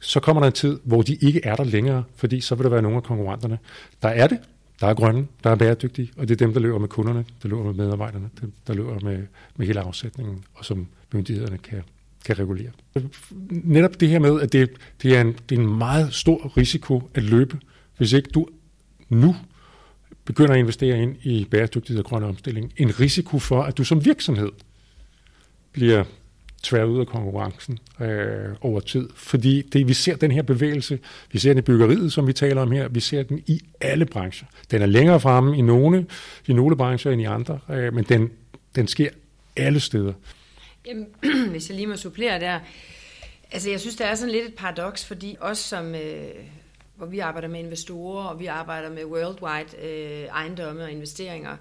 så 0.00 0.20
kommer 0.20 0.40
der 0.42 0.46
en 0.46 0.52
tid, 0.52 0.80
hvor 0.84 1.02
de 1.02 1.14
ikke 1.14 1.44
er 1.44 1.56
der 1.56 1.64
længere, 1.64 2.04
fordi 2.16 2.40
så 2.40 2.54
vil 2.54 2.64
der 2.64 2.70
være 2.70 2.82
nogle 2.82 2.96
af 2.96 3.02
konkurrenterne, 3.02 3.58
der 4.02 4.08
er 4.08 4.26
det, 4.26 4.38
der 4.80 4.86
er 4.86 4.94
grønne, 4.94 5.26
der 5.44 5.50
er 5.50 5.54
bæredygtige, 5.54 6.12
og 6.16 6.28
det 6.28 6.34
er 6.34 6.46
dem, 6.46 6.52
der 6.52 6.60
løber 6.60 6.78
med 6.78 6.88
kunderne, 6.88 7.24
der 7.42 7.48
løber 7.48 7.64
med 7.64 7.74
medarbejderne, 7.74 8.30
der 8.66 8.74
løber 8.74 9.00
med, 9.00 9.26
med 9.56 9.66
hele 9.66 9.80
afsætningen, 9.80 10.44
og 10.54 10.64
som 10.64 10.86
myndighederne 11.12 11.58
kan, 11.58 11.82
kan 12.24 12.38
regulere. 12.38 12.70
Netop 13.50 14.00
det 14.00 14.08
her 14.08 14.18
med, 14.18 14.40
at 14.40 14.52
det, 14.52 14.70
det, 15.02 15.16
er 15.16 15.20
en, 15.20 15.36
det 15.48 15.58
er 15.58 15.62
en 15.62 15.78
meget 15.78 16.14
stor 16.14 16.56
risiko 16.56 17.10
at 17.14 17.22
løbe, 17.22 17.58
hvis 17.96 18.12
ikke 18.12 18.30
du 18.34 18.48
nu 19.08 19.36
begynder 20.24 20.52
at 20.52 20.58
investere 20.58 21.02
ind 21.02 21.16
i 21.22 21.46
bæredygtighed 21.50 21.98
og 21.98 22.04
grøn 22.04 22.22
omstilling. 22.22 22.72
En 22.76 23.00
risiko 23.00 23.38
for, 23.38 23.62
at 23.62 23.78
du 23.78 23.84
som 23.84 24.04
virksomhed 24.04 24.48
bliver 25.72 26.04
tværet 26.62 26.86
ud 26.86 27.00
af 27.00 27.06
konkurrencen 27.06 27.78
øh, 28.00 28.54
over 28.60 28.80
tid. 28.80 29.08
Fordi 29.14 29.62
det, 29.62 29.88
vi 29.88 29.94
ser 29.94 30.16
den 30.16 30.30
her 30.30 30.42
bevægelse, 30.42 30.98
vi 31.32 31.38
ser 31.38 31.50
den 31.50 31.58
i 31.58 31.62
byggeriet, 31.62 32.12
som 32.12 32.26
vi 32.26 32.32
taler 32.32 32.62
om 32.62 32.72
her, 32.72 32.88
vi 32.88 33.00
ser 33.00 33.22
den 33.22 33.42
i 33.46 33.60
alle 33.80 34.06
brancher. 34.06 34.46
Den 34.70 34.82
er 34.82 34.86
længere 34.86 35.20
fremme 35.20 35.58
i 35.58 35.60
nogle, 35.60 36.06
i 36.46 36.52
nogle 36.52 36.76
brancher 36.76 37.12
end 37.12 37.22
i 37.22 37.24
andre, 37.24 37.58
øh, 37.70 37.94
men 37.94 38.04
den, 38.04 38.30
den 38.76 38.88
sker 38.88 39.08
alle 39.56 39.80
steder. 39.80 40.12
Jamen, 40.86 41.06
hvis 41.50 41.68
jeg 41.68 41.76
lige 41.76 41.86
må 41.86 41.96
supplere 41.96 42.40
der. 42.40 42.60
Altså, 43.52 43.70
jeg 43.70 43.80
synes, 43.80 43.96
det 43.96 44.06
er 44.06 44.14
sådan 44.14 44.32
lidt 44.32 44.46
et 44.46 44.54
paradoks, 44.54 45.04
fordi 45.04 45.36
os 45.40 45.58
som... 45.58 45.94
Øh, 45.94 46.34
hvor 46.96 47.06
vi 47.06 47.18
arbejder 47.18 47.48
med 47.48 47.60
investorer, 47.60 48.24
og 48.24 48.40
vi 48.40 48.46
arbejder 48.46 48.90
med 48.90 49.04
worldwide 49.04 49.86
øh, 49.86 50.24
ejendomme 50.24 50.82
og 50.82 50.90
investeringer, 50.90 51.56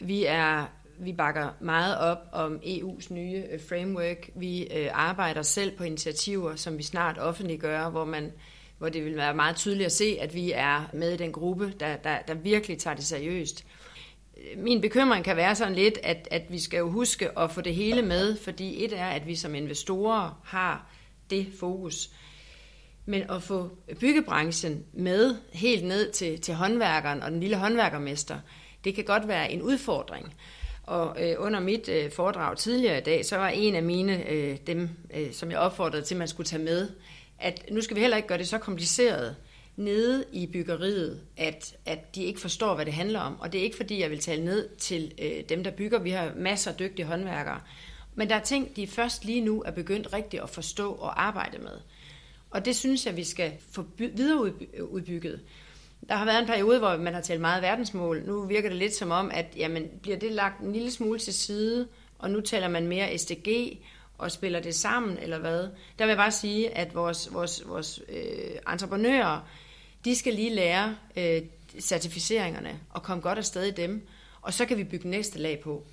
vi 0.00 0.24
er 0.24 0.66
vi 1.00 1.12
bakker 1.12 1.48
meget 1.60 1.98
op 1.98 2.18
om 2.32 2.60
EU's 2.64 3.14
nye 3.14 3.42
øh, 3.50 3.60
framework. 3.68 4.30
Vi 4.34 4.62
øh, 4.62 4.88
arbejder 4.92 5.42
selv 5.42 5.76
på 5.76 5.84
initiativer, 5.84 6.56
som 6.56 6.78
vi 6.78 6.82
snart 6.82 7.18
offentliggør, 7.18 7.90
hvor 7.90 8.04
man 8.04 8.32
hvor 8.78 8.88
det 8.88 9.04
vil 9.04 9.16
være 9.16 9.34
meget 9.34 9.56
tydeligt 9.56 9.86
at 9.86 9.92
se, 9.92 10.18
at 10.20 10.34
vi 10.34 10.52
er 10.54 10.90
med 10.92 11.12
i 11.12 11.16
den 11.16 11.32
gruppe, 11.32 11.72
der, 11.80 11.96
der, 11.96 12.18
der 12.28 12.34
virkelig 12.34 12.78
tager 12.78 12.96
det 12.96 13.04
seriøst. 13.04 13.64
Min 14.56 14.80
bekymring 14.80 15.24
kan 15.24 15.36
være 15.36 15.54
sådan 15.54 15.74
lidt, 15.74 15.98
at, 16.02 16.28
at 16.30 16.42
vi 16.48 16.58
skal 16.58 16.78
jo 16.78 16.90
huske 16.90 17.38
at 17.38 17.50
få 17.50 17.60
det 17.60 17.74
hele 17.74 18.02
med, 18.02 18.36
fordi 18.36 18.84
et 18.84 18.92
er, 18.98 19.06
at 19.06 19.26
vi 19.26 19.36
som 19.36 19.54
investorer 19.54 20.40
har 20.44 20.90
det 21.30 21.46
fokus. 21.60 22.10
Men 23.06 23.30
at 23.30 23.42
få 23.42 23.70
byggebranchen 24.00 24.84
med 24.92 25.36
helt 25.52 25.84
ned 25.84 26.12
til, 26.12 26.40
til 26.40 26.54
håndværkeren 26.54 27.22
og 27.22 27.30
den 27.30 27.40
lille 27.40 27.56
håndværkermester, 27.56 28.40
det 28.84 28.94
kan 28.94 29.04
godt 29.04 29.28
være 29.28 29.52
en 29.52 29.62
udfordring. 29.62 30.34
Og 30.82 31.16
øh, 31.24 31.34
under 31.38 31.60
mit 31.60 31.88
øh, 31.88 32.10
foredrag 32.10 32.56
tidligere 32.56 32.98
i 32.98 33.00
dag, 33.00 33.24
så 33.24 33.36
var 33.36 33.48
en 33.48 33.74
af 33.74 33.82
mine, 33.82 34.30
øh, 34.30 34.56
dem, 34.66 34.88
øh, 35.14 35.32
som 35.32 35.50
jeg 35.50 35.58
opfordrede 35.58 36.02
til, 36.02 36.14
at 36.14 36.18
man 36.18 36.28
skulle 36.28 36.46
tage 36.46 36.62
med, 36.62 36.88
at 37.38 37.64
nu 37.70 37.80
skal 37.80 37.96
vi 37.96 38.00
heller 38.00 38.16
ikke 38.16 38.28
gøre 38.28 38.38
det 38.38 38.48
så 38.48 38.58
kompliceret 38.58 39.36
nede 39.78 40.24
i 40.32 40.46
byggeriet, 40.46 41.20
at, 41.36 41.76
at 41.86 42.14
de 42.14 42.24
ikke 42.24 42.40
forstår, 42.40 42.74
hvad 42.74 42.84
det 42.84 42.94
handler 42.94 43.20
om. 43.20 43.40
Og 43.40 43.52
det 43.52 43.58
er 43.58 43.62
ikke, 43.62 43.76
fordi 43.76 44.00
jeg 44.00 44.10
vil 44.10 44.18
tale 44.18 44.44
ned 44.44 44.68
til 44.76 45.12
øh, 45.22 45.48
dem, 45.48 45.64
der 45.64 45.70
bygger. 45.70 45.98
Vi 45.98 46.10
har 46.10 46.32
masser 46.36 46.70
af 46.70 46.76
dygtige 46.76 47.06
håndværkere. 47.06 47.60
Men 48.14 48.28
der 48.28 48.34
er 48.34 48.42
ting, 48.42 48.76
de 48.76 48.86
først 48.86 49.24
lige 49.24 49.40
nu 49.40 49.62
er 49.62 49.70
begyndt 49.70 50.12
rigtigt 50.12 50.42
at 50.42 50.50
forstå 50.50 50.92
og 50.92 51.22
arbejde 51.22 51.58
med. 51.58 51.80
Og 52.50 52.64
det 52.64 52.76
synes 52.76 53.06
jeg, 53.06 53.16
vi 53.16 53.24
skal 53.24 53.52
få 53.70 53.84
videreudbygget. 53.98 55.40
Der 56.08 56.14
har 56.14 56.24
været 56.24 56.40
en 56.40 56.46
periode, 56.46 56.78
hvor 56.78 56.96
man 56.96 57.14
har 57.14 57.20
talt 57.20 57.40
meget 57.40 57.62
verdensmål. 57.62 58.22
Nu 58.26 58.46
virker 58.46 58.68
det 58.68 58.78
lidt 58.78 58.94
som 58.94 59.10
om, 59.10 59.30
at 59.34 59.46
jamen, 59.56 59.88
bliver 60.02 60.16
det 60.16 60.32
lagt 60.32 60.60
en 60.60 60.72
lille 60.72 60.90
smule 60.90 61.18
til 61.18 61.34
side, 61.34 61.88
og 62.18 62.30
nu 62.30 62.40
taler 62.40 62.68
man 62.68 62.86
mere 62.86 63.18
SDG 63.18 63.78
og 64.18 64.32
spiller 64.32 64.60
det 64.60 64.74
sammen, 64.74 65.18
eller 65.18 65.38
hvad? 65.38 65.60
Der 65.98 66.04
vil 66.04 66.08
jeg 66.08 66.16
bare 66.16 66.32
sige, 66.32 66.76
at 66.76 66.94
vores, 66.94 67.34
vores, 67.34 67.62
vores 67.68 68.00
øh, 68.08 68.72
entreprenører, 68.72 69.48
de 70.04 70.16
skal 70.16 70.34
lige 70.34 70.54
lære 70.54 70.96
øh, 71.16 71.42
certificeringerne 71.80 72.80
og 72.90 73.02
komme 73.02 73.22
godt 73.22 73.38
afsted 73.38 73.64
i 73.64 73.70
dem, 73.70 74.06
og 74.42 74.54
så 74.54 74.66
kan 74.66 74.78
vi 74.78 74.84
bygge 74.84 75.08
næste 75.08 75.38
lag 75.38 75.60
på. 75.60 75.86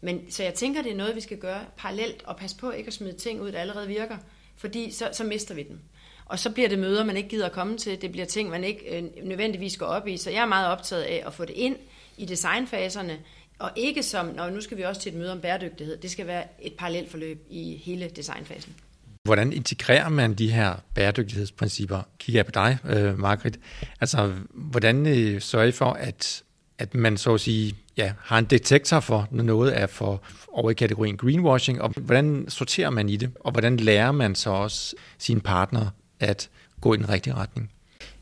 Men, 0.00 0.30
så 0.30 0.42
jeg 0.42 0.54
tænker, 0.54 0.82
det 0.82 0.92
er 0.92 0.96
noget, 0.96 1.16
vi 1.16 1.20
skal 1.20 1.38
gøre 1.38 1.64
parallelt, 1.76 2.22
og 2.22 2.36
passe 2.36 2.56
på 2.56 2.70
ikke 2.70 2.88
at 2.88 2.94
smide 2.94 3.12
ting 3.12 3.40
ud, 3.40 3.52
der 3.52 3.58
allerede 3.58 3.88
virker, 3.88 4.16
fordi 4.56 4.90
så, 4.90 5.08
så 5.12 5.24
mister 5.24 5.54
vi 5.54 5.62
dem. 5.62 5.80
Og 6.26 6.38
så 6.38 6.50
bliver 6.50 6.68
det 6.68 6.78
møder, 6.78 7.04
man 7.04 7.16
ikke 7.16 7.28
gider 7.28 7.46
at 7.46 7.52
komme 7.52 7.78
til. 7.78 8.02
Det 8.02 8.12
bliver 8.12 8.26
ting, 8.26 8.50
man 8.50 8.64
ikke 8.64 8.96
øh, 8.96 9.04
nødvendigvis 9.24 9.76
går 9.76 9.86
op 9.86 10.08
i. 10.08 10.16
Så 10.16 10.30
jeg 10.30 10.42
er 10.42 10.46
meget 10.46 10.68
optaget 10.68 11.02
af 11.02 11.22
at 11.26 11.34
få 11.34 11.44
det 11.44 11.54
ind 11.56 11.76
i 12.16 12.24
designfaserne, 12.24 13.18
og 13.58 13.70
ikke 13.76 14.02
som, 14.02 14.26
når 14.26 14.50
nu 14.50 14.60
skal 14.60 14.76
vi 14.76 14.82
også 14.82 15.00
til 15.00 15.12
et 15.12 15.18
møde 15.18 15.32
om 15.32 15.40
bæredygtighed. 15.40 15.96
Det 15.96 16.10
skal 16.10 16.26
være 16.26 16.44
et 16.62 16.74
parallelt 16.74 17.10
forløb 17.10 17.46
i 17.50 17.76
hele 17.76 18.08
designfasen. 18.08 18.76
Hvordan 19.24 19.52
integrerer 19.52 20.08
man 20.08 20.34
de 20.34 20.52
her 20.52 20.74
bæredygtighedsprincipper? 20.94 22.02
Kigger 22.18 22.38
jeg 22.38 22.46
på 22.46 22.52
dig, 22.54 22.78
øh, 22.88 23.18
Margrit. 23.18 23.60
Altså, 24.00 24.32
hvordan 24.54 25.06
øh, 25.06 25.40
sørger 25.40 25.66
I 25.66 25.72
for, 25.72 25.92
at, 25.92 26.42
at 26.78 26.94
man 26.94 27.16
så 27.16 27.34
at 27.34 27.40
sige 27.40 27.76
ja, 27.96 28.12
har 28.18 28.38
en 28.38 28.44
detektor 28.44 29.00
for, 29.00 29.28
når 29.30 29.44
noget 29.44 29.80
er 29.80 29.86
for 29.86 30.22
over 30.48 30.70
i 30.70 30.74
kategorien 30.74 31.16
greenwashing, 31.16 31.82
og 31.82 31.94
hvordan 31.96 32.44
sorterer 32.48 32.90
man 32.90 33.08
i 33.08 33.16
det, 33.16 33.30
og 33.40 33.52
hvordan 33.52 33.76
lærer 33.76 34.12
man 34.12 34.34
så 34.34 34.50
også 34.50 34.96
sine 35.18 35.40
partner 35.40 35.86
at 36.20 36.48
gå 36.80 36.94
i 36.94 36.96
den 36.96 37.08
rigtige 37.08 37.34
retning. 37.34 37.70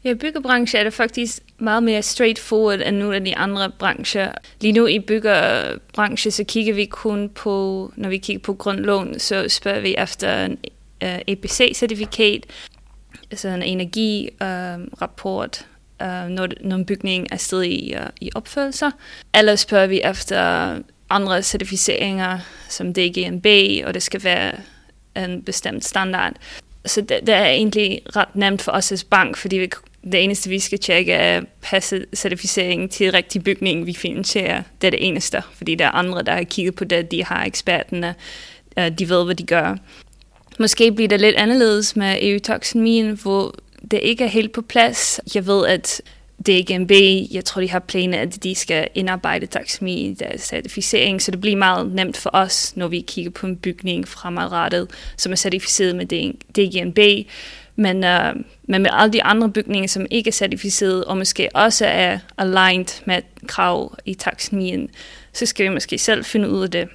Ja, 0.04 0.14
byggebranchen 0.14 0.80
er 0.80 0.84
det 0.84 0.92
faktisk 0.92 1.42
meget 1.58 1.82
mere 1.82 2.02
straightforward 2.02 2.80
end 2.86 2.96
nogle 2.96 3.16
af 3.16 3.24
de 3.24 3.36
andre 3.36 3.70
brancher. 3.78 4.32
Lige 4.60 4.72
nu 4.72 4.86
i 4.86 4.98
byggebranchen, 4.98 6.30
så 6.30 6.44
kigger 6.44 6.74
vi 6.74 6.84
kun 6.84 7.28
på, 7.28 7.92
når 7.96 8.08
vi 8.08 8.18
kigger 8.18 8.42
på 8.42 8.54
grundlån, 8.54 9.18
så 9.18 9.48
spørger 9.48 9.80
vi 9.80 9.94
efter 9.98 10.48
Øh, 11.02 11.14
en 11.14 11.14
uh, 11.14 11.20
EPC-certifikat. 11.26 12.46
sådan 13.34 13.62
en 13.62 13.80
energirapport, 13.80 15.66
øh, 16.02 16.24
øh, 16.24 16.28
når, 16.28 16.48
når 16.60 16.76
en 16.76 16.86
bygning 16.86 17.26
er 17.32 17.36
stadig 17.36 17.72
i, 17.72 17.94
uh, 17.96 18.02
i 18.20 18.30
opførelse. 18.34 18.86
Eller 19.34 19.56
spørger 19.56 19.86
vi 19.86 20.00
efter 20.04 20.74
andre 21.10 21.42
certificeringer 21.42 22.38
som 22.68 22.94
DGNB, 22.94 23.46
og 23.86 23.94
det 23.94 24.02
skal 24.02 24.24
være 24.24 24.52
en 25.16 25.42
bestemt 25.42 25.84
standard. 25.84 26.32
Så 26.86 27.00
det, 27.00 27.20
det 27.26 27.34
er 27.34 27.46
egentlig 27.46 28.00
ret 28.16 28.36
nemt 28.36 28.62
for 28.62 28.72
os 28.72 28.84
som 28.84 29.08
bank, 29.10 29.36
fordi 29.36 29.56
vi, 29.56 29.70
det 30.04 30.24
eneste, 30.24 30.50
vi 30.50 30.58
skal 30.58 30.78
tjekke, 30.78 31.12
er 31.12 31.42
passe 31.62 32.04
certificering 32.14 32.90
til 32.90 33.12
rigtig 33.12 33.44
bygning, 33.44 33.86
vi 33.86 33.94
finansierer. 33.94 34.62
Det 34.80 34.86
er 34.86 34.90
det 34.90 35.06
eneste, 35.06 35.42
fordi 35.52 35.74
der 35.74 35.84
er 35.84 35.90
andre, 35.90 36.22
der 36.22 36.32
har 36.32 36.42
kigget 36.44 36.74
på 36.74 36.84
det, 36.84 37.10
de 37.10 37.24
har 37.24 37.44
eksperterne, 37.44 38.14
de 38.98 39.08
ved, 39.08 39.24
hvad 39.24 39.34
de 39.34 39.46
gør. 39.46 39.76
Måske 40.58 40.92
bliver 40.92 41.08
det 41.08 41.20
lidt 41.20 41.36
anderledes 41.36 41.96
med 41.96 42.18
EU-taksonomien, 42.22 43.18
hvor 43.22 43.54
det 43.90 44.00
ikke 44.02 44.24
er 44.24 44.28
helt 44.28 44.52
på 44.52 44.62
plads. 44.62 45.20
Jeg 45.34 45.46
ved, 45.46 45.66
at 45.66 46.02
DGMB, 46.46 46.90
jeg 47.32 47.44
tror, 47.44 47.60
de 47.60 47.70
har 47.70 47.78
planer, 47.78 48.18
at 48.18 48.44
de 48.44 48.54
skal 48.54 48.88
indarbejde 48.94 49.46
taksonomi 49.46 50.06
i 50.06 50.14
deres 50.14 50.40
certificering, 50.40 51.22
så 51.22 51.30
det 51.30 51.40
bliver 51.40 51.56
meget 51.56 51.92
nemt 51.92 52.16
for 52.16 52.30
os, 52.32 52.76
når 52.76 52.88
vi 52.88 53.00
kigger 53.00 53.30
på 53.30 53.46
en 53.46 53.56
bygning 53.56 54.08
fremadrettet, 54.08 54.90
som 55.16 55.32
er 55.32 55.36
certificeret 55.36 55.96
med 55.96 56.06
DGMB. 56.56 57.28
Men, 57.76 58.04
øh, 58.04 58.34
men 58.62 58.82
med 58.82 58.90
alle 58.92 59.12
de 59.12 59.22
andre 59.22 59.50
bygninger, 59.50 59.88
som 59.88 60.06
ikke 60.10 60.28
er 60.28 60.32
certificeret, 60.32 61.04
og 61.04 61.16
måske 61.16 61.48
også 61.54 61.86
er 61.86 62.18
aligned 62.38 63.02
med 63.04 63.22
krav 63.46 63.96
i 64.04 64.14
taksonomien, 64.14 64.90
så 65.32 65.46
skal 65.46 65.64
vi 65.64 65.74
måske 65.74 65.98
selv 65.98 66.24
finde 66.24 66.48
ud 66.50 66.62
af 66.62 66.70
det. 66.70 66.88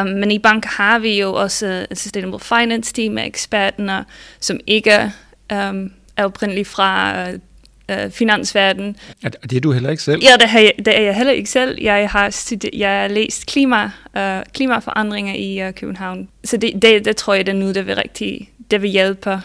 Um, 0.00 0.06
men 0.06 0.30
i 0.30 0.38
banker 0.38 0.70
har 0.70 0.98
vi 0.98 1.20
jo 1.20 1.34
også 1.34 1.86
et 1.90 1.98
Sustainable 1.98 2.40
Finance 2.40 2.92
Team 2.92 3.12
med 3.12 3.26
eksperterne, 3.26 4.04
som 4.40 4.60
ikke 4.66 5.12
um, 5.52 5.92
er 6.16 6.24
oprindeligt 6.24 6.68
fra 6.68 7.24
uh, 7.32 8.10
finansverdenen. 8.10 8.96
Er 9.22 9.28
det 9.28 9.56
er 9.56 9.60
du 9.60 9.72
heller 9.72 9.90
ikke 9.90 10.02
selv? 10.02 10.22
Ja, 10.22 10.36
det, 10.40 10.48
har 10.48 10.58
jeg, 10.58 10.72
det 10.78 10.98
er 10.98 11.02
jeg 11.02 11.16
heller 11.16 11.32
ikke 11.32 11.50
selv. 11.50 11.78
Jeg 11.82 12.10
har, 12.10 12.30
studi- 12.30 12.78
jeg 12.78 13.00
har 13.00 13.08
læst 13.08 13.46
klima, 13.46 13.84
uh, 14.16 14.42
klimaforandringer 14.54 15.34
i 15.34 15.68
uh, 15.68 15.74
København. 15.74 16.28
Så 16.44 16.56
det, 16.56 16.82
det, 16.82 17.04
det 17.04 17.16
tror 17.16 17.34
jeg, 17.34 17.46
det 17.46 17.54
er 17.54 17.58
nu, 17.58 17.72
det 17.72 17.86
vil, 17.86 17.96
rigtig, 17.96 18.50
det 18.70 18.82
vil 18.82 18.90
hjælpe. 18.90 19.40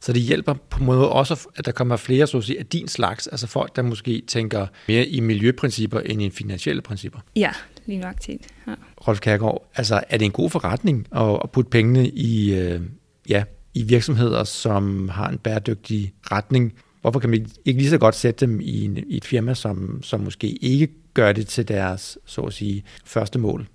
Så 0.00 0.12
det 0.12 0.22
hjælper 0.22 0.54
på 0.70 0.78
en 0.78 0.86
måde 0.86 1.08
også, 1.08 1.48
at 1.56 1.66
der 1.66 1.72
kommer 1.72 1.96
flere 1.96 2.26
så 2.26 2.38
at 2.38 2.44
sige, 2.44 2.58
af 2.58 2.66
din 2.66 2.88
slags, 2.88 3.26
altså 3.26 3.46
folk, 3.46 3.76
der 3.76 3.82
måske 3.82 4.22
tænker 4.28 4.66
mere 4.88 5.06
i 5.06 5.20
miljøprincipper 5.20 6.00
end 6.00 6.22
i 6.22 6.30
finansielle 6.30 6.82
principper. 6.82 7.18
Ja, 7.36 7.50
lige 7.88 8.00
nøjagtigt. 8.00 8.48
Ja. 8.66 8.74
Rolf 9.08 9.20
Kærgaard, 9.20 9.70
altså 9.74 10.02
er 10.08 10.18
det 10.18 10.24
en 10.24 10.32
god 10.32 10.50
forretning 10.50 11.06
at, 11.16 11.38
at 11.44 11.50
putte 11.50 11.70
pengene 11.70 12.08
i, 12.08 12.54
øh, 12.54 12.80
ja, 13.28 13.44
i 13.74 13.82
virksomheder, 13.82 14.44
som 14.44 15.08
har 15.08 15.28
en 15.28 15.38
bæredygtig 15.38 16.12
retning? 16.32 16.74
Hvorfor 17.00 17.20
kan 17.20 17.30
man 17.30 17.46
ikke 17.64 17.80
lige 17.80 17.90
så 17.90 17.98
godt 17.98 18.14
sætte 18.14 18.46
dem 18.46 18.60
i, 18.60 18.84
en, 18.84 18.98
i 19.06 19.16
et 19.16 19.24
firma, 19.24 19.54
som, 19.54 20.02
som 20.02 20.20
måske 20.20 20.46
ikke 20.46 20.88
gør 21.14 21.32
det 21.32 21.46
til 21.46 21.68
deres, 21.68 22.18
så 22.24 22.40
at 22.40 22.52
sige, 22.52 22.84
første 23.04 23.38
mål? 23.38 23.66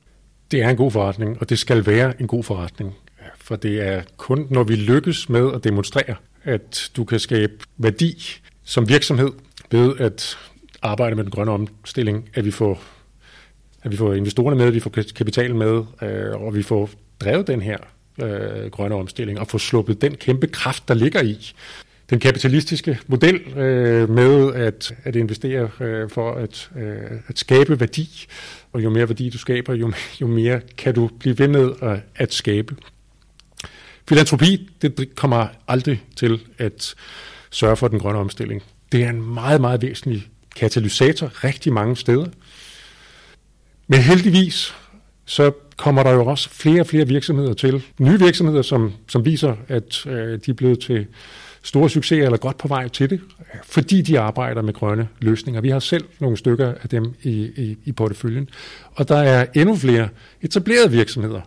Det 0.52 0.62
er 0.62 0.70
en 0.70 0.78
god 0.78 0.92
forretning, 0.92 1.38
og 1.40 1.50
det 1.50 1.60
skal 1.60 1.86
være 1.86 2.22
en 2.22 2.28
god 2.28 2.44
forretning. 2.44 2.94
For 3.38 3.56
det 3.56 3.82
er 3.82 4.02
kun, 4.18 4.48
når 4.50 4.64
vi 4.64 4.76
lykkes 4.76 5.30
med 5.30 5.54
at 5.54 5.64
demonstrere, 5.64 6.16
at 6.44 6.92
du 6.98 7.04
kan 7.04 7.20
skabe 7.20 7.54
værdi 7.78 8.40
som 8.64 8.90
virksomhed 8.90 9.32
ved 9.72 9.94
at 10.00 10.38
arbejde 10.82 11.16
med 11.16 11.24
den 11.24 11.32
grønne 11.32 11.52
omstilling, 11.52 12.30
at 12.34 12.46
vi 12.46 12.52
får 12.52 12.82
at 13.84 13.92
vi 13.92 13.98
får 13.98 14.14
investorerne 14.14 14.56
med, 14.56 14.66
at 14.66 14.74
vi 14.74 14.80
får 14.80 14.92
kapital 15.16 15.56
med, 15.56 15.84
øh, 16.02 16.42
og 16.42 16.56
vi 16.56 16.64
får 16.64 16.90
drevet 17.20 17.48
den 17.48 17.62
her 17.62 17.78
øh, 18.22 18.72
grønne 18.72 18.96
omstilling 18.96 19.40
og 19.40 19.48
få 19.48 19.58
sluppet 19.58 20.02
den 20.02 20.16
kæmpe 20.16 20.48
kraft, 20.48 20.88
der 20.88 20.94
ligger 20.94 21.22
i 21.22 21.54
den 22.10 22.20
kapitalistiske 22.20 23.00
model 23.08 23.36
øh, 23.58 24.10
med 24.10 24.54
at, 24.54 24.96
at 25.04 25.16
investere 25.16 25.70
øh, 25.80 26.10
for 26.10 26.32
at, 26.32 26.70
øh, 26.76 27.20
at 27.28 27.40
skabe 27.40 27.80
værdi. 27.80 28.26
Og 28.74 28.84
jo 28.84 28.90
mere 28.90 29.10
værdi 29.10 29.30
du 29.30 29.38
skaber, 29.38 29.74
jo, 29.74 29.92
jo 30.22 30.28
mere 30.28 30.62
kan 30.78 30.94
du 30.94 31.10
blive 31.20 31.40
ved 31.40 31.48
med 31.48 31.72
at, 31.82 32.00
at 32.16 32.34
skabe. 32.34 32.76
Filantropi, 34.10 34.70
det 34.82 35.16
kommer 35.16 35.48
aldrig 35.68 36.04
til 36.16 36.42
at 36.58 36.96
sørge 37.50 37.76
for 37.76 37.88
den 37.88 38.00
grønne 38.00 38.20
omstilling. 38.20 38.64
Det 38.92 39.04
er 39.04 39.10
en 39.10 39.34
meget, 39.34 39.62
meget 39.62 39.82
væsentlig 39.82 40.28
katalysator 40.56 41.44
rigtig 41.44 41.74
mange 41.74 41.96
steder. 41.96 42.28
Men 43.94 44.02
heldigvis, 44.02 44.76
så 45.26 45.52
kommer 45.78 46.04
der 46.04 46.12
jo 46.12 46.26
også 46.26 46.50
flere 46.50 46.82
og 46.82 46.88
flere 46.88 47.08
virksomheder 47.08 47.54
til. 47.54 47.84
Nye 48.00 48.20
virksomheder, 48.20 48.62
som, 48.62 48.94
som 49.08 49.26
viser, 49.26 49.56
at 49.68 50.06
øh, 50.06 50.40
de 50.46 50.52
er 50.52 50.56
blevet 50.56 50.80
til 50.80 51.08
store 51.64 51.90
succeser 51.90 52.26
eller 52.26 52.38
godt 52.38 52.58
på 52.58 52.68
vej 52.68 52.88
til 52.88 53.10
det, 53.10 53.22
fordi 53.64 54.02
de 54.02 54.20
arbejder 54.20 54.62
med 54.62 54.74
grønne 54.74 55.08
løsninger. 55.20 55.62
Vi 55.62 55.70
har 55.70 55.80
selv 55.80 56.06
nogle 56.20 56.38
stykker 56.38 56.74
af 56.84 56.90
dem 56.90 57.14
i, 57.24 57.32
i, 57.32 57.78
i 57.86 57.92
porteføljen. 57.92 58.50
Og 58.96 59.08
der 59.08 59.18
er 59.18 59.46
endnu 59.56 59.76
flere 59.76 60.10
etablerede 60.42 60.92
virksomheder, 60.92 61.42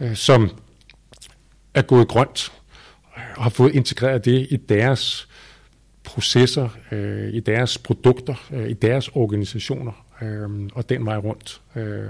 øh, 0.00 0.16
som 0.16 0.50
er 1.74 1.82
gået 1.82 2.08
grønt 2.08 2.52
og 3.36 3.42
har 3.42 3.50
fået 3.50 3.74
integreret 3.74 4.24
det 4.24 4.46
i 4.50 4.56
deres 4.56 5.28
processer, 6.04 6.68
øh, 6.90 7.34
i 7.34 7.40
deres 7.40 7.78
produkter, 7.78 8.34
øh, 8.52 8.70
i 8.70 8.72
deres 8.72 9.08
organisationer 9.08 10.01
øh, 10.22 10.48
og 10.74 10.88
den 10.88 11.06
vej 11.06 11.16
rundt. 11.16 11.60
Øh, 11.76 12.06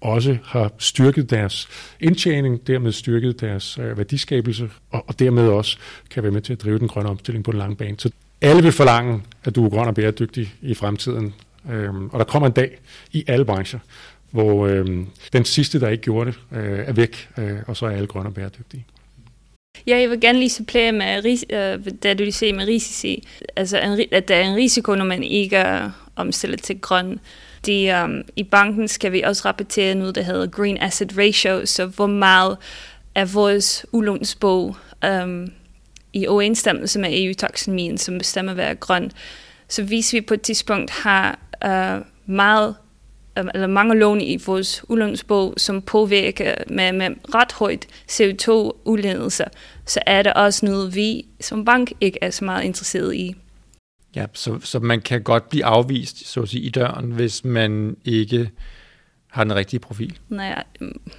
også 0.00 0.36
har 0.44 0.72
styrket 0.78 1.30
deres 1.30 1.68
indtjening, 2.00 2.66
dermed 2.66 2.92
styrket 2.92 3.40
deres 3.40 3.78
øh, 3.78 3.98
værdiskabelse, 3.98 4.70
og, 4.90 5.04
og 5.08 5.18
dermed 5.18 5.48
også 5.48 5.78
kan 6.10 6.22
være 6.22 6.32
med 6.32 6.40
til 6.42 6.52
at 6.52 6.62
drive 6.62 6.78
den 6.78 6.88
grønne 6.88 7.10
omstilling 7.10 7.44
på 7.44 7.52
den 7.52 7.58
lange 7.58 7.76
bane. 7.76 7.96
Så 7.98 8.10
alle 8.40 8.62
vil 8.62 8.72
forlange, 8.72 9.22
at 9.44 9.54
du 9.54 9.64
er 9.64 9.70
grøn 9.70 9.88
og 9.88 9.94
bæredygtig 9.94 10.54
i 10.62 10.74
fremtiden, 10.74 11.34
øh, 11.70 11.94
og 11.94 12.18
der 12.18 12.24
kommer 12.24 12.46
en 12.46 12.52
dag 12.52 12.78
i 13.12 13.24
alle 13.26 13.44
brancher, 13.44 13.78
hvor 14.30 14.66
øh, 14.66 14.86
den 15.32 15.44
sidste, 15.44 15.80
der 15.80 15.88
ikke 15.88 16.02
gjorde 16.02 16.32
det, 16.32 16.58
øh, 16.58 16.78
er 16.78 16.92
væk, 16.92 17.28
øh, 17.38 17.58
og 17.66 17.76
så 17.76 17.86
er 17.86 17.90
alle 17.90 18.06
grønne 18.06 18.28
og 18.28 18.34
bæredygtige. 18.34 18.86
Ja, 19.86 19.98
jeg 19.98 20.10
vil 20.10 20.20
gerne 20.20 20.38
lige 20.38 20.50
supplere 20.50 20.92
med, 20.92 21.38
øh, 21.50 21.72
øh, 21.72 21.92
da 22.02 22.14
du 22.14 22.22
lige 22.22 22.32
ser 22.32 22.54
med 22.54 22.66
risici, 22.66 23.28
altså 23.56 23.78
en, 23.80 24.06
at 24.12 24.28
der 24.28 24.34
er 24.34 24.42
en 24.42 24.56
risiko, 24.56 24.94
når 24.94 25.04
man 25.04 25.22
ikke 25.22 25.90
omstille 26.16 26.56
til 26.56 26.80
grøn. 26.80 27.20
De, 27.66 28.02
um, 28.04 28.22
I 28.36 28.42
banken 28.42 28.88
skal 28.88 29.12
vi 29.12 29.20
også 29.22 29.42
rapportere 29.44 29.94
noget, 29.94 30.14
der 30.14 30.22
hedder 30.22 30.46
Green 30.46 30.82
Asset 30.82 31.18
Ratio, 31.18 31.66
så 31.66 31.86
hvor 31.86 32.06
meget 32.06 32.56
af 33.14 33.34
vores 33.34 33.86
ulånsbog 33.92 34.76
um, 35.06 35.52
i 36.12 36.26
overensstemmelse 36.26 37.00
med 37.00 37.10
EU-taxonomien, 37.12 37.98
som 37.98 38.18
bestemmer, 38.18 38.54
hvad 38.54 38.64
er 38.64 38.74
grøn. 38.74 39.12
Så 39.68 39.82
hvis 39.82 40.12
vi 40.12 40.20
på 40.20 40.34
et 40.34 40.42
tidspunkt 40.42 40.90
har 40.90 41.38
uh, 41.64 42.04
meget 42.34 42.74
øhm, 43.38 43.48
eller 43.54 43.66
mange 43.66 43.94
lån 43.94 44.20
i 44.20 44.38
vores 44.46 44.84
udlånsbog, 44.88 45.54
som 45.56 45.82
påvirker 45.82 46.54
med, 46.66 46.92
med 46.92 47.10
ret 47.34 47.52
højt 47.52 47.86
CO2-udledelse, 48.10 49.44
så 49.86 50.00
er 50.06 50.22
det 50.22 50.32
også 50.32 50.66
noget, 50.66 50.94
vi 50.94 51.26
som 51.40 51.64
bank 51.64 51.92
ikke 52.00 52.18
er 52.22 52.30
så 52.30 52.44
meget 52.44 52.64
interesseret 52.64 53.14
i. 53.14 53.36
Ja, 54.16 54.26
så, 54.32 54.60
så 54.60 54.78
man 54.78 55.00
kan 55.00 55.22
godt 55.22 55.48
blive 55.48 55.64
afvist, 55.64 56.26
så 56.28 56.42
at 56.42 56.48
sige, 56.48 56.62
i 56.62 56.68
døren, 56.68 57.10
hvis 57.10 57.44
man 57.44 57.96
ikke 58.04 58.50
har 59.28 59.44
den 59.44 59.54
rigtige 59.54 59.80
profil? 59.80 60.18
Nej, 60.28 60.64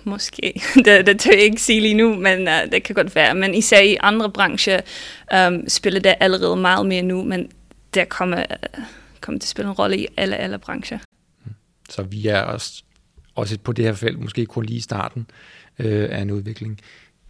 måske. 0.04 0.62
Det, 0.86 1.08
det 1.08 1.20
tør 1.20 1.32
jeg 1.32 1.42
ikke 1.42 1.62
sige 1.62 1.82
lige 1.82 1.94
nu, 1.94 2.16
men 2.16 2.48
uh, 2.48 2.72
det 2.72 2.84
kan 2.84 2.96
godt 2.96 3.16
være. 3.16 3.36
Men 3.36 3.56
især 3.56 3.80
i 3.80 3.98
andre 4.00 4.32
brancher 4.32 4.82
um, 5.48 5.70
spiller 5.70 6.00
det 6.00 6.16
allerede 6.20 6.56
meget 6.56 6.86
mere 6.86 7.02
nu, 7.02 7.24
men 7.24 7.52
der 7.94 8.06
kommer, 8.06 8.38
uh, 8.38 8.84
kommer 9.22 9.40
til 9.40 9.46
at 9.46 9.50
spille 9.50 9.70
en 9.70 9.76
rolle 9.76 9.98
i 9.98 10.08
alle, 10.18 10.38
alle 10.38 10.58
brancher. 10.58 11.00
Så 11.90 12.04
vi 12.04 12.28
er 12.28 12.40
også, 12.40 12.84
også 13.36 13.60
på 13.60 13.72
det 13.72 13.86
her 13.86 13.94
felt 13.94 14.20
måske 14.20 14.46
kun 14.46 14.66
lige 14.66 14.78
i 14.78 14.82
starten 14.82 15.28
øh, 15.80 16.10
af 16.12 16.22
en 16.22 16.32
udvikling. 16.32 16.80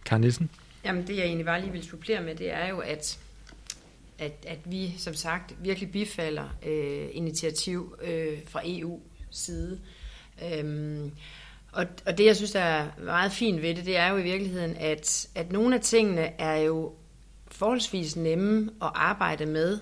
Karen 0.04 0.20
Nielsen? 0.20 0.50
Jamen 0.84 1.06
det 1.06 1.16
jeg 1.16 1.24
egentlig 1.24 1.46
bare 1.46 1.60
lige 1.60 1.72
vil 1.72 1.84
supplere 1.84 2.22
med, 2.22 2.34
det 2.34 2.52
er 2.52 2.68
jo, 2.68 2.78
at 2.78 3.18
at, 4.24 4.46
at 4.46 4.58
vi 4.64 4.94
som 4.98 5.14
sagt 5.14 5.54
virkelig 5.58 5.92
bifalder 5.92 6.48
øh, 6.66 7.08
initiativ 7.12 7.96
øh, 8.02 8.38
fra 8.46 8.60
EU 8.64 9.00
side. 9.30 9.80
Øhm, 10.52 11.12
og, 11.72 11.86
og 12.06 12.18
det 12.18 12.26
jeg 12.26 12.36
synes 12.36 12.54
er 12.54 12.86
meget 12.98 13.32
fint 13.32 13.62
ved 13.62 13.74
det, 13.74 13.86
det 13.86 13.96
er 13.96 14.08
jo 14.08 14.16
i 14.16 14.22
virkeligheden, 14.22 14.76
at, 14.76 15.28
at 15.34 15.52
nogle 15.52 15.74
af 15.74 15.80
tingene 15.80 16.40
er 16.40 16.56
jo 16.56 16.92
forholdsvis 17.48 18.16
nemme 18.16 18.70
at 18.82 18.90
arbejde 18.94 19.46
med, 19.46 19.78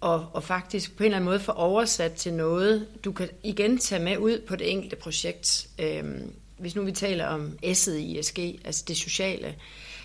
og, 0.00 0.28
og 0.32 0.44
faktisk 0.44 0.96
på 0.96 1.02
en 1.02 1.04
eller 1.04 1.16
anden 1.16 1.30
måde 1.30 1.40
få 1.40 1.52
oversat 1.52 2.12
til 2.12 2.32
noget, 2.32 2.88
du 3.04 3.12
kan 3.12 3.28
igen 3.42 3.78
tage 3.78 4.02
med 4.02 4.18
ud 4.18 4.40
på 4.48 4.56
det 4.56 4.70
enkelte 4.70 4.96
projekt. 4.96 5.68
Øhm, 5.78 6.32
hvis 6.58 6.76
nu 6.76 6.82
vi 6.82 6.92
taler 6.92 7.26
om 7.26 7.58
S'et 7.64 7.90
i 7.90 8.18
ESG, 8.18 8.38
altså 8.64 8.84
det 8.88 8.96
sociale, 8.96 9.54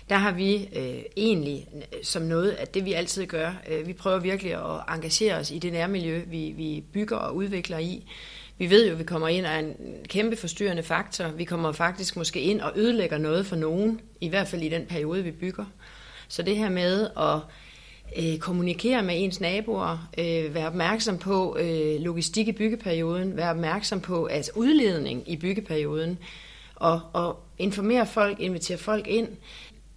der 0.08 0.16
har 0.16 0.32
vi 0.32 0.68
øh, 0.76 1.02
egentlig 1.16 1.68
øh, 1.74 1.82
som 2.02 2.22
noget 2.22 2.50
af 2.50 2.68
det, 2.68 2.84
vi 2.84 2.92
altid 2.92 3.26
gør, 3.26 3.52
øh, 3.68 3.86
vi 3.86 3.92
prøver 3.92 4.18
virkelig 4.18 4.52
at 4.52 4.94
engagere 4.94 5.34
os 5.34 5.50
i 5.50 5.58
det 5.58 5.72
nærmiljø, 5.72 6.22
vi, 6.26 6.54
vi 6.56 6.84
bygger 6.92 7.16
og 7.16 7.36
udvikler 7.36 7.78
i. 7.78 8.04
Vi 8.58 8.70
ved 8.70 8.86
jo, 8.86 8.92
at 8.92 8.98
vi 8.98 9.04
kommer 9.04 9.28
ind 9.28 9.46
og 9.46 9.52
er 9.52 9.58
en 9.58 9.74
kæmpe 10.08 10.36
forstyrrende 10.36 10.82
faktor. 10.82 11.28
Vi 11.28 11.44
kommer 11.44 11.72
faktisk 11.72 12.16
måske 12.16 12.40
ind 12.40 12.60
og 12.60 12.72
ødelægger 12.76 13.18
noget 13.18 13.46
for 13.46 13.56
nogen, 13.56 14.00
i 14.20 14.28
hvert 14.28 14.48
fald 14.48 14.62
i 14.62 14.68
den 14.68 14.86
periode, 14.86 15.24
vi 15.24 15.30
bygger. 15.30 15.64
Så 16.28 16.42
det 16.42 16.56
her 16.56 16.68
med 16.68 17.08
at 17.16 17.40
øh, 18.18 18.38
kommunikere 18.38 19.02
med 19.02 19.14
ens 19.18 19.40
naboer, 19.40 20.08
øh, 20.18 20.54
være 20.54 20.66
opmærksom 20.66 21.18
på 21.18 21.56
øh, 21.60 22.00
logistik 22.00 22.48
i 22.48 22.52
byggeperioden, 22.52 23.36
være 23.36 23.50
opmærksom 23.50 24.00
på 24.00 24.26
altså 24.26 24.50
udledning 24.54 25.30
i 25.30 25.36
byggeperioden, 25.36 26.18
og, 26.76 27.00
og 27.12 27.40
informere 27.58 28.06
folk, 28.06 28.40
invitere 28.40 28.78
folk 28.78 29.06
ind. 29.06 29.28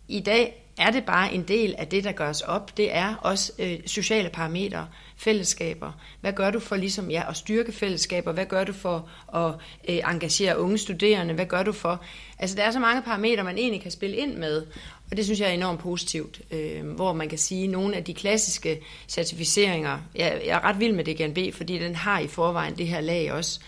I 0.10 0.20
dag 0.20 0.66
er 0.78 0.92
det 0.92 1.06
bare 1.06 1.34
en 1.34 1.44
del 1.44 1.76
af 1.78 1.88
det, 1.88 2.04
der 2.04 2.12
gøres 2.12 2.42
op. 2.42 2.78
Det 2.78 2.96
er 2.96 3.16
også 3.16 3.52
øh, 3.60 3.80
sociale 3.86 4.30
parametre, 4.30 4.88
fællesskaber. 5.18 5.92
Hvad 6.22 6.34
gør 6.34 6.52
du 6.52 6.60
for 6.60 6.76
ligesom, 6.76 7.12
ja, 7.12 7.24
at 7.30 7.38
styrke 7.38 7.72
fællesskaber? 7.72 8.32
Hvad 8.32 8.46
gør 8.46 8.64
du 8.64 8.74
for 8.74 9.10
at 9.36 9.54
øh, 9.90 10.12
engagere 10.12 10.60
unge 10.60 10.78
studerende? 10.78 11.34
Hvad 11.34 11.46
gør 11.46 11.64
du 11.64 11.72
for... 11.72 12.04
Altså, 12.40 12.56
der 12.56 12.64
er 12.64 12.72
så 12.72 12.80
mange 12.80 13.02
parametre, 13.02 13.44
man 13.44 13.58
egentlig 13.58 13.82
kan 13.82 13.92
spille 13.92 14.16
ind 14.16 14.36
med. 14.36 14.66
Og 15.12 15.18
det 15.18 15.26
synes 15.26 15.40
jeg 15.40 15.50
er 15.50 15.54
enormt 15.54 15.80
positivt, 15.80 16.42
øh, 16.52 16.88
hvor 16.88 17.14
man 17.14 17.30
kan 17.30 17.38
sige, 17.38 17.64
at 17.64 17.70
nogle 17.70 17.96
af 17.96 18.04
de 18.04 18.14
klassiske 18.14 18.82
certificeringer, 19.08 20.00
jeg, 20.16 20.42
jeg 20.46 20.56
er 20.56 20.64
ret 20.64 20.80
vild 20.80 20.94
med 20.94 21.06
DGNB, 21.06 21.56
fordi 21.56 21.80
den 21.80 21.96
har 21.96 22.20
i 22.20 22.28
forvejen 22.28 22.78
det 22.78 22.88
her 22.88 23.02
lag 23.02 23.32
også, 23.32 23.60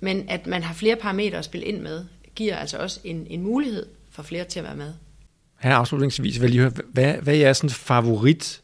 men 0.00 0.28
at 0.28 0.46
man 0.46 0.62
har 0.62 0.74
flere 0.74 0.96
parametre 0.96 1.38
at 1.38 1.44
spille 1.44 1.66
ind 1.66 1.80
med, 1.80 2.04
giver 2.34 2.56
altså 2.56 2.78
også 2.78 3.00
en, 3.04 3.26
en 3.30 3.42
mulighed 3.42 3.86
for 4.10 4.22
flere 4.22 4.44
til 4.44 4.58
at 4.58 4.64
være 4.64 4.76
med. 4.76 4.94
Her 5.58 5.74
afslutningsvis 5.74 6.40
vil 6.40 6.46
jeg 6.46 6.50
lige 6.50 6.60
høre, 6.60 6.72
hvad, 6.92 7.14
hvad 7.22 7.34
er 7.34 7.38
jeres 7.38 7.74
favorit 7.74 8.62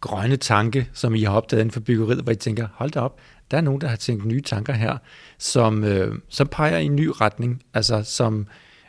grønne 0.00 0.36
tanke, 0.36 0.88
som 0.92 1.14
I 1.14 1.22
har 1.22 1.32
opdaget 1.32 1.60
inden 1.60 1.72
for 1.72 1.80
byggeriet, 1.80 2.22
hvor 2.22 2.32
I 2.32 2.36
tænker, 2.36 2.68
hold 2.74 2.90
da 2.90 3.00
op, 3.00 3.18
der 3.50 3.56
er 3.56 3.60
nogen, 3.60 3.80
der 3.80 3.88
har 3.88 3.96
tænkt 3.96 4.24
nye 4.24 4.40
tanker 4.40 4.72
her, 4.72 4.98
som, 5.38 5.84
øh, 5.84 6.14
som 6.28 6.46
peger 6.46 6.78
i 6.78 6.84
en 6.84 6.96
ny 6.96 7.10
retning, 7.20 7.62
altså 7.74 8.02
som 8.02 8.46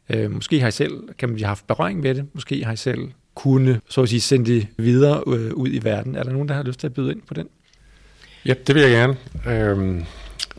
øh, 0.10 0.32
måske 0.32 0.60
har 0.60 0.68
I 0.68 0.72
selv, 0.72 1.14
kan 1.20 1.30
man 1.30 1.38
have 1.38 1.48
haft 1.48 1.68
berøring 1.68 2.00
med 2.00 2.16
det, 2.16 2.26
måske 2.34 2.64
har 2.66 2.74
I 2.74 2.76
selv 2.76 3.10
kunne, 3.36 3.82
så 3.90 4.02
at 4.02 4.10
sige, 4.10 4.22
sende 4.22 4.46
det 4.46 4.68
videre 4.78 5.24
øh, 5.28 5.54
ud 5.54 5.70
i 5.72 5.84
verden. 5.84 6.16
Er 6.16 6.24
der 6.24 6.32
nogen, 6.32 6.48
der 6.48 6.56
har 6.56 6.64
lyst 6.64 6.80
til 6.80 6.88
at 6.88 6.94
byde 6.94 7.12
ind 7.12 7.22
på 7.22 7.34
den? 7.34 7.48
Ja, 8.46 8.54
det 8.68 8.76
vil 8.76 8.84
jeg 8.84 8.92
gerne. 8.92 9.18
Øhm, 9.48 10.06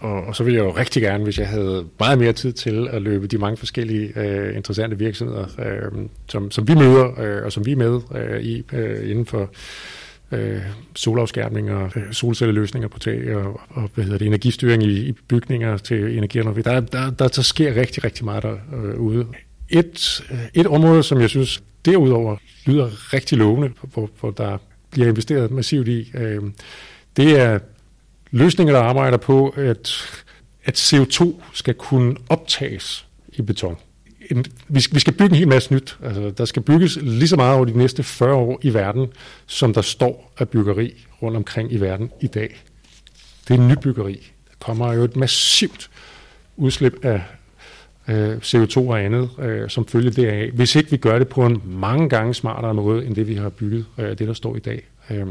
og, 0.05 0.25
og 0.25 0.37
så 0.37 0.45
ville 0.45 0.57
jeg 0.57 0.65
jo 0.65 0.77
rigtig 0.77 1.03
gerne, 1.03 1.25
hvis 1.25 1.39
jeg 1.39 1.49
havde 1.49 1.87
meget 1.99 2.19
mere 2.19 2.33
tid 2.33 2.53
til 2.53 2.89
at 2.91 3.03
løbe 3.03 3.27
de 3.27 3.39
mange 3.39 3.57
forskellige 3.57 4.21
øh, 4.21 4.57
interessante 4.57 4.99
virksomheder, 4.99 5.47
øh, 5.59 5.93
som, 6.29 6.51
som 6.51 6.69
vi 6.69 6.75
møder, 6.75 7.21
øh, 7.21 7.45
og 7.45 7.53
som 7.53 7.67
vi 7.67 7.73
er 7.73 7.77
med 7.77 8.01
øh, 8.15 8.41
i 8.41 8.65
øh, 8.73 9.11
inden 9.11 9.27
for 9.27 9.51
øh, 10.33 10.61
og 11.07 11.93
øh, 11.97 12.13
solcelleløsninger 12.13 12.89
på 12.89 12.99
tag 12.99 13.37
og, 13.37 13.61
og 13.69 13.91
hvad 13.95 14.05
hedder 14.05 14.19
det, 14.19 14.27
energistyring 14.27 14.83
i, 14.83 15.09
i 15.09 15.13
bygninger 15.13 15.77
til 15.77 16.19
energirenovering. 16.19 16.65
Der, 16.65 16.81
der, 16.81 17.11
der, 17.11 17.29
der 17.29 17.43
sker 17.43 17.75
rigtig, 17.75 18.05
rigtig 18.05 18.25
meget 18.25 18.43
derude. 18.43 19.19
Øh, 19.19 19.79
et, 19.79 20.25
øh, 20.31 20.39
et 20.55 20.67
område, 20.67 21.03
som 21.03 21.21
jeg 21.21 21.31
synes 21.31 21.63
derudover 21.85 22.37
lyder 22.67 23.15
rigtig 23.15 23.39
lovende, 23.39 23.71
hvor, 23.83 24.11
hvor 24.21 24.31
der 24.31 24.59
bliver 24.91 25.09
investeret 25.09 25.51
massivt 25.51 25.89
i, 25.89 26.13
øh, 26.15 26.43
det 27.17 27.41
er 27.41 27.59
løsninger, 28.35 28.75
der 28.75 28.81
arbejder 28.81 29.17
på, 29.17 29.49
at, 29.49 29.93
at 30.65 30.93
CO2 30.93 31.35
skal 31.53 31.75
kunne 31.75 32.17
optages 32.29 33.07
i 33.33 33.43
beton. 33.43 33.77
En, 34.31 34.45
vi, 34.69 34.85
vi 34.93 35.01
skal 35.01 35.13
bygge 35.13 35.33
en 35.33 35.39
hel 35.39 35.49
masse 35.49 35.75
nyt. 35.75 35.99
Altså, 36.03 36.31
der 36.31 36.45
skal 36.45 36.63
bygges 36.63 36.99
lige 37.03 37.29
så 37.29 37.37
meget 37.37 37.57
over 37.57 37.65
de 37.65 37.79
næste 37.79 38.03
40 38.03 38.35
år 38.35 38.59
i 38.63 38.75
verden, 38.75 39.07
som 39.47 39.75
der 39.75 39.83
står 39.83 40.33
af 40.39 40.49
byggeri 40.49 41.07
rundt 41.23 41.37
omkring 41.37 41.73
i 41.73 41.77
verden 41.77 42.11
i 42.21 42.27
dag. 42.27 42.63
Det 43.49 43.55
er 43.55 43.61
nybyggeri. 43.61 44.33
Der 44.49 44.55
kommer 44.61 44.93
jo 44.93 45.05
et 45.05 45.17
massivt 45.17 45.91
udslip 46.57 47.05
af 47.05 47.23
øh, 48.09 48.37
CO2 48.37 48.79
og 48.79 49.01
andet, 49.01 49.31
øh, 49.39 49.71
som 49.71 49.87
følge 49.87 50.11
deraf, 50.11 50.51
hvis 50.55 50.77
ikke 50.77 50.91
vi 50.91 50.97
gør 50.97 51.19
det 51.19 51.29
på 51.29 51.47
en 51.47 51.63
mange 51.67 52.09
gange 52.09 52.35
smartere 52.35 52.75
måde, 52.75 53.07
end 53.07 53.15
det 53.15 53.29
vi 53.29 53.35
har 53.35 53.49
bygget, 53.49 53.87
øh, 53.99 54.09
det 54.09 54.29
der 54.29 54.35
står 54.35 54.57
i 54.57 54.61
dag. 54.61 54.83
Øh, 55.11 55.27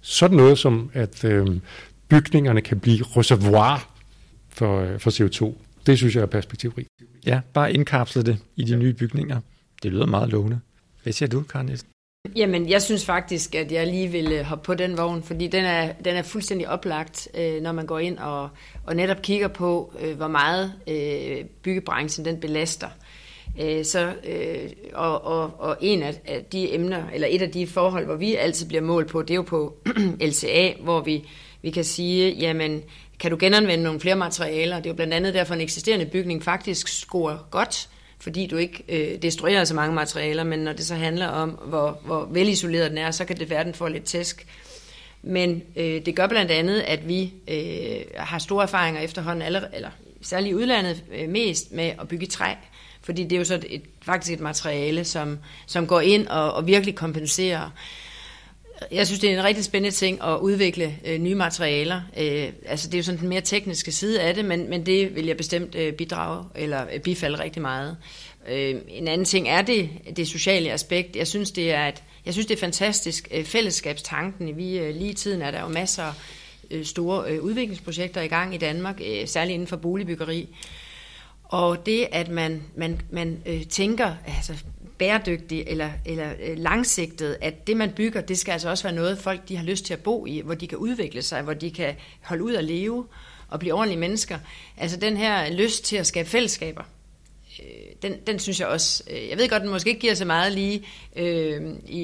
sådan 0.00 0.36
noget 0.36 0.58
som, 0.58 0.90
at 0.94 1.24
øh, 1.24 1.46
bygningerne 2.08 2.60
kan 2.60 2.80
blive 2.80 3.04
reservoir 3.16 3.90
for, 4.48 4.80
øh, 4.80 4.98
for 4.98 5.10
CO2. 5.10 5.54
Det 5.86 5.98
synes 5.98 6.14
jeg 6.14 6.22
er 6.22 6.26
perspektivrigt. 6.26 6.88
Ja, 7.26 7.40
bare 7.52 7.72
indkapsle 7.72 8.22
det 8.22 8.38
i 8.56 8.64
de 8.64 8.72
ja. 8.72 8.78
nye 8.78 8.92
bygninger. 8.92 9.40
Det 9.82 9.92
lyder 9.92 10.06
meget 10.06 10.28
lovende. 10.28 10.60
Hvad 11.02 11.12
siger 11.12 11.28
du, 11.28 11.42
Karin 11.42 11.66
Nielsen? 11.66 11.88
Jamen, 12.36 12.68
jeg 12.68 12.82
synes 12.82 13.04
faktisk, 13.04 13.54
at 13.54 13.72
jeg 13.72 13.86
lige 13.86 14.08
vil 14.08 14.32
øh, 14.32 14.44
hoppe 14.44 14.64
på 14.64 14.74
den 14.74 14.98
vogn, 14.98 15.22
fordi 15.22 15.46
den 15.46 15.64
er, 15.64 15.92
den 15.92 16.16
er 16.16 16.22
fuldstændig 16.22 16.68
oplagt, 16.68 17.28
øh, 17.34 17.62
når 17.62 17.72
man 17.72 17.86
går 17.86 17.98
ind 17.98 18.18
og, 18.18 18.48
og 18.84 18.96
netop 18.96 19.22
kigger 19.22 19.48
på, 19.48 19.94
hvor 20.16 20.28
meget 20.28 20.72
byggebranchen 21.62 22.24
den 22.24 22.40
belaster. 22.40 22.88
Så, 23.82 24.12
og, 24.94 25.24
og, 25.24 25.60
og 25.60 25.76
en 25.80 26.02
af 26.02 26.44
de 26.52 26.74
emner, 26.74 27.08
eller 27.14 27.28
et 27.30 27.42
af 27.42 27.50
de 27.50 27.66
forhold, 27.66 28.04
hvor 28.04 28.14
vi 28.14 28.34
altid 28.34 28.68
bliver 28.68 28.82
målt 28.82 29.08
på, 29.08 29.22
det 29.22 29.30
er 29.30 29.34
jo 29.34 29.42
på 29.42 29.76
LCA, 30.30 30.72
hvor 30.82 31.00
vi 31.00 31.24
vi 31.62 31.70
kan 31.70 31.84
sige, 31.84 32.34
jamen, 32.34 32.82
kan 33.18 33.30
du 33.30 33.36
genanvende 33.40 33.84
nogle 33.84 34.00
flere 34.00 34.16
materialer? 34.16 34.76
Det 34.76 34.86
er 34.86 34.90
jo 34.90 34.94
blandt 34.94 35.14
andet 35.14 35.34
derfor, 35.34 35.54
en 35.54 35.60
eksisterende 35.60 36.06
bygning 36.06 36.44
faktisk 36.44 36.88
scorer 36.88 37.38
godt, 37.50 37.88
fordi 38.20 38.46
du 38.46 38.56
ikke 38.56 38.84
øh, 38.88 39.22
destruerer 39.22 39.64
så 39.64 39.74
mange 39.74 39.94
materialer, 39.94 40.44
men 40.44 40.58
når 40.58 40.72
det 40.72 40.86
så 40.86 40.94
handler 40.94 41.26
om, 41.26 41.50
hvor, 41.50 42.00
hvor 42.04 42.28
velisoleret 42.30 42.90
den 42.90 42.98
er, 42.98 43.10
så 43.10 43.24
kan 43.24 43.36
det 43.36 43.50
være, 43.50 43.60
at 43.60 43.66
den 43.66 43.74
får 43.74 43.88
lidt 43.88 44.04
tæsk. 44.04 44.46
Men 45.22 45.62
øh, 45.76 46.06
det 46.06 46.16
gør 46.16 46.26
blandt 46.26 46.50
andet, 46.50 46.80
at 46.80 47.08
vi 47.08 47.32
øh, 47.48 48.00
har 48.16 48.38
store 48.38 48.62
erfaringer 48.62 49.00
efterhånden, 49.00 49.42
alle, 49.42 49.68
eller 49.72 49.90
særligt 50.22 50.50
i 50.50 50.54
udlandet 50.54 51.04
øh, 51.14 51.28
mest 51.28 51.72
med 51.72 51.92
at 52.00 52.08
bygge 52.08 52.26
træ. 52.26 52.54
Fordi 53.02 53.24
det 53.24 53.32
er 53.32 53.38
jo 53.38 53.44
så 53.44 53.60
et, 53.66 53.82
faktisk 54.02 54.32
et 54.32 54.40
materiale, 54.40 55.04
som, 55.04 55.38
som 55.66 55.86
går 55.86 56.00
ind 56.00 56.26
og, 56.26 56.52
og 56.52 56.66
virkelig 56.66 56.94
kompenserer 56.94 57.70
jeg 58.92 59.06
synes, 59.06 59.20
det 59.20 59.30
er 59.30 59.38
en 59.38 59.44
rigtig 59.44 59.64
spændende 59.64 59.96
ting 59.96 60.22
at 60.22 60.38
udvikle 60.38 60.96
øh, 61.04 61.18
nye 61.18 61.34
materialer. 61.34 62.00
Øh, 62.18 62.48
altså, 62.66 62.86
det 62.88 62.94
er 62.94 62.98
jo 62.98 63.02
sådan 63.02 63.20
den 63.20 63.28
mere 63.28 63.40
tekniske 63.40 63.92
side 63.92 64.20
af 64.20 64.34
det, 64.34 64.44
men, 64.44 64.70
men 64.70 64.86
det 64.86 65.16
vil 65.16 65.26
jeg 65.26 65.36
bestemt 65.36 65.74
øh, 65.74 65.92
bidrage 65.92 66.44
eller 66.54 66.86
øh, 66.92 67.00
bifalde 67.00 67.38
rigtig 67.38 67.62
meget. 67.62 67.96
Øh, 68.48 68.74
en 68.88 69.08
anden 69.08 69.24
ting 69.24 69.48
er 69.48 69.62
det, 69.62 69.90
det 70.16 70.28
sociale 70.28 70.72
aspekt. 70.72 71.16
Jeg 71.16 71.26
synes, 71.26 71.50
det 71.50 71.72
er, 71.72 71.88
et, 71.88 72.02
jeg 72.26 72.34
synes, 72.34 72.46
det 72.46 72.54
er 72.54 72.60
fantastisk. 72.60 73.28
Øh, 73.30 73.44
fællesskabstanken, 73.44 74.56
vi 74.56 74.78
øh, 74.78 74.94
lige 74.94 75.10
i 75.10 75.14
tiden 75.14 75.42
er 75.42 75.50
der 75.50 75.60
jo 75.60 75.68
masser 75.68 76.02
af 76.02 76.12
øh, 76.70 76.84
store 76.84 77.30
øh, 77.30 77.42
udviklingsprojekter 77.42 78.20
i 78.20 78.28
gang 78.28 78.54
i 78.54 78.58
Danmark, 78.58 79.00
øh, 79.06 79.28
særligt 79.28 79.54
inden 79.54 79.68
for 79.68 79.76
boligbyggeri. 79.76 80.48
Og 81.48 81.86
det, 81.86 82.08
at 82.12 82.28
man, 82.28 82.62
man, 82.76 83.00
man 83.10 83.42
øh, 83.46 83.66
tænker, 83.66 84.14
altså 84.26 84.54
bæredygtig 84.98 85.64
eller, 85.66 85.90
eller 86.06 86.32
øh, 86.42 86.58
langsigtet, 86.58 87.36
at 87.40 87.66
det, 87.66 87.76
man 87.76 87.92
bygger, 87.92 88.20
det 88.20 88.38
skal 88.38 88.52
altså 88.52 88.68
også 88.68 88.84
være 88.84 88.94
noget, 88.94 89.18
folk 89.18 89.48
de 89.48 89.56
har 89.56 89.64
lyst 89.64 89.84
til 89.84 89.94
at 89.94 90.02
bo 90.02 90.26
i, 90.26 90.40
hvor 90.40 90.54
de 90.54 90.66
kan 90.66 90.78
udvikle 90.78 91.22
sig, 91.22 91.42
hvor 91.42 91.54
de 91.54 91.70
kan 91.70 91.94
holde 92.22 92.44
ud 92.44 92.54
og 92.54 92.64
leve 92.64 93.06
og 93.48 93.60
blive 93.60 93.74
ordentlige 93.74 94.00
mennesker. 94.00 94.38
Altså 94.76 94.96
den 94.96 95.16
her 95.16 95.50
lyst 95.52 95.84
til 95.84 95.96
at 95.96 96.06
skabe 96.06 96.28
fællesskaber, 96.28 96.82
øh, 97.62 97.66
den, 98.02 98.14
den 98.26 98.38
synes 98.38 98.60
jeg 98.60 98.68
også, 98.68 99.02
øh, 99.10 99.28
jeg 99.28 99.38
ved 99.38 99.48
godt, 99.48 99.62
den 99.62 99.70
måske 99.70 99.88
ikke 99.88 100.00
giver 100.00 100.14
så 100.14 100.24
meget 100.24 100.52
lige 100.52 100.86
øh, 101.16 101.74
i, 101.86 102.02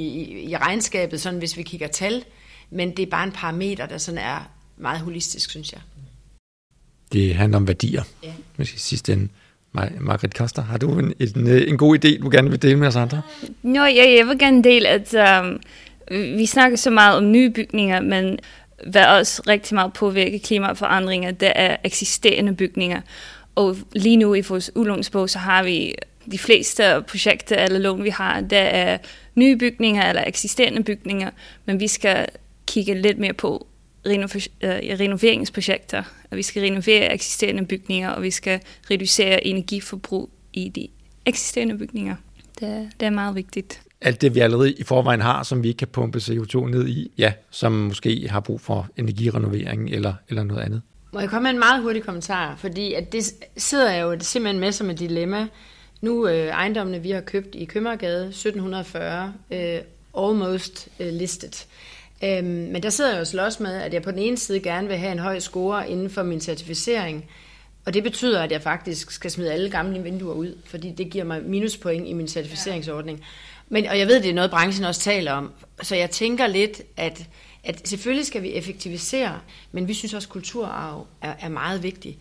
i 0.50 0.56
regnskabet, 0.56 1.20
sådan 1.20 1.38
hvis 1.38 1.56
vi 1.56 1.62
kigger 1.62 1.86
tal, 1.86 2.24
men 2.70 2.96
det 2.96 3.02
er 3.02 3.10
bare 3.10 3.24
en 3.24 3.32
parameter, 3.32 3.86
der 3.86 3.98
sådan 3.98 4.18
er 4.18 4.50
meget 4.76 5.00
holistisk, 5.00 5.50
synes 5.50 5.72
jeg. 5.72 5.80
Det 7.14 7.34
handler 7.34 7.56
om 7.58 7.68
værdier, 7.68 8.02
ja. 8.22 8.32
måske 8.56 8.80
sidste 8.80 9.12
ende. 9.12 9.28
Margrethe 10.00 10.38
Koster, 10.38 10.62
har 10.62 10.78
du 10.78 10.98
en, 10.98 11.14
en, 11.20 11.48
en 11.48 11.76
god 11.78 12.04
idé, 12.04 12.22
du 12.22 12.30
gerne 12.30 12.50
vil 12.50 12.62
dele 12.62 12.76
med 12.76 12.88
os 12.88 12.96
andre? 12.96 13.22
Nå, 13.62 13.84
ja, 13.84 14.14
jeg 14.18 14.26
vil 14.26 14.38
gerne 14.38 14.64
dele, 14.64 14.88
at 14.88 15.14
um, 15.44 15.60
vi 16.10 16.46
snakker 16.46 16.76
så 16.76 16.90
meget 16.90 17.16
om 17.16 17.30
nye 17.30 17.50
bygninger, 17.50 18.00
men 18.00 18.38
hvad 18.86 19.06
også 19.06 19.42
rigtig 19.48 19.74
meget 19.74 19.92
påvirker 19.92 20.38
klimaforandringer, 20.38 21.30
det 21.30 21.52
er 21.54 21.76
eksisterende 21.84 22.54
bygninger. 22.54 23.00
Og 23.54 23.76
lige 23.92 24.16
nu 24.16 24.34
i 24.34 24.40
vores 24.40 24.70
udlånsbog, 24.74 25.30
så 25.30 25.38
har 25.38 25.62
vi 25.62 25.94
de 26.32 26.38
fleste 26.38 26.82
projekter 27.08 27.56
eller 27.56 27.78
lån, 27.78 28.04
vi 28.04 28.10
har, 28.10 28.40
der 28.40 28.58
er 28.58 28.98
nye 29.34 29.56
bygninger 29.56 30.08
eller 30.08 30.24
eksisterende 30.26 30.82
bygninger, 30.82 31.30
men 31.64 31.80
vi 31.80 31.88
skal 31.88 32.26
kigge 32.66 32.94
lidt 32.94 33.18
mere 33.18 33.32
på 33.32 33.66
renoveringsprojekter, 34.06 36.02
og 36.30 36.36
vi 36.36 36.42
skal 36.42 36.62
renovere 36.62 37.14
eksisterende 37.14 37.66
bygninger, 37.66 38.10
og 38.10 38.22
vi 38.22 38.30
skal 38.30 38.60
reducere 38.90 39.46
energiforbrug 39.46 40.30
i 40.52 40.68
de 40.68 40.88
eksisterende 41.26 41.78
bygninger. 41.78 42.16
Det, 42.60 42.90
det 43.00 43.06
er 43.06 43.10
meget 43.10 43.34
vigtigt. 43.34 43.80
Alt 44.00 44.20
det, 44.20 44.34
vi 44.34 44.40
allerede 44.40 44.72
i 44.72 44.82
forvejen 44.82 45.20
har, 45.20 45.42
som 45.42 45.62
vi 45.62 45.68
ikke 45.68 45.78
kan 45.78 45.88
pumpe 45.88 46.18
CO2 46.18 46.66
ned 46.66 46.88
i, 46.88 47.12
ja, 47.18 47.32
som 47.50 47.72
måske 47.72 48.28
har 48.30 48.40
brug 48.40 48.60
for 48.60 48.88
energirenovering 48.96 49.90
eller, 49.90 50.14
eller 50.28 50.42
noget 50.42 50.62
andet. 50.62 50.82
Må 51.12 51.20
jeg 51.20 51.28
komme 51.28 51.42
med 51.42 51.50
en 51.50 51.58
meget 51.58 51.82
hurtig 51.82 52.02
kommentar? 52.02 52.56
Fordi 52.56 52.94
at 52.94 53.12
det 53.12 53.24
sidder 53.56 53.92
jeg 53.92 54.02
jo 54.02 54.16
simpelthen 54.20 54.60
med 54.60 54.72
som 54.72 54.90
et 54.90 54.98
dilemma. 54.98 55.46
Nu 56.00 56.28
øh, 56.28 56.48
ejendommene, 56.48 57.02
vi 57.02 57.10
har 57.10 57.20
købt 57.20 57.54
i 57.54 57.64
Købmagergade 57.64 58.26
1740, 58.26 59.34
øh, 59.50 59.80
almost 60.18 60.88
øh, 61.00 61.12
listed. 61.12 61.66
Øhm, 62.24 62.46
men 62.46 62.82
der 62.82 62.90
sidder 62.90 63.10
jeg 63.10 63.20
jo 63.20 63.24
slås 63.24 63.60
med, 63.60 63.74
at 63.74 63.94
jeg 63.94 64.02
på 64.02 64.10
den 64.10 64.18
ene 64.18 64.36
side 64.36 64.60
gerne 64.60 64.88
vil 64.88 64.96
have 64.96 65.12
en 65.12 65.18
høj 65.18 65.38
score 65.38 65.90
inden 65.90 66.10
for 66.10 66.22
min 66.22 66.40
certificering, 66.40 67.24
og 67.86 67.94
det 67.94 68.02
betyder, 68.02 68.42
at 68.42 68.52
jeg 68.52 68.62
faktisk 68.62 69.10
skal 69.10 69.30
smide 69.30 69.52
alle 69.52 69.70
gamle 69.70 70.02
vinduer 70.02 70.34
ud, 70.34 70.56
fordi 70.64 70.90
det 70.90 71.10
giver 71.10 71.24
mig 71.24 71.42
minuspoint 71.42 72.08
i 72.08 72.12
min 72.12 72.28
certificeringsordning. 72.28 73.24
Men, 73.68 73.86
og 73.86 73.98
jeg 73.98 74.06
ved, 74.06 74.22
det 74.22 74.30
er 74.30 74.34
noget, 74.34 74.50
branchen 74.50 74.84
også 74.84 75.00
taler 75.00 75.32
om. 75.32 75.52
Så 75.82 75.96
jeg 75.96 76.10
tænker 76.10 76.46
lidt, 76.46 76.82
at, 76.96 77.26
at 77.64 77.88
selvfølgelig 77.88 78.26
skal 78.26 78.42
vi 78.42 78.52
effektivisere, 78.52 79.40
men 79.72 79.88
vi 79.88 79.94
synes 79.94 80.14
også, 80.14 80.26
at 80.26 80.30
kulturarv 80.32 81.06
er, 81.22 81.34
er 81.40 81.48
meget 81.48 81.82
vigtig. 81.82 82.18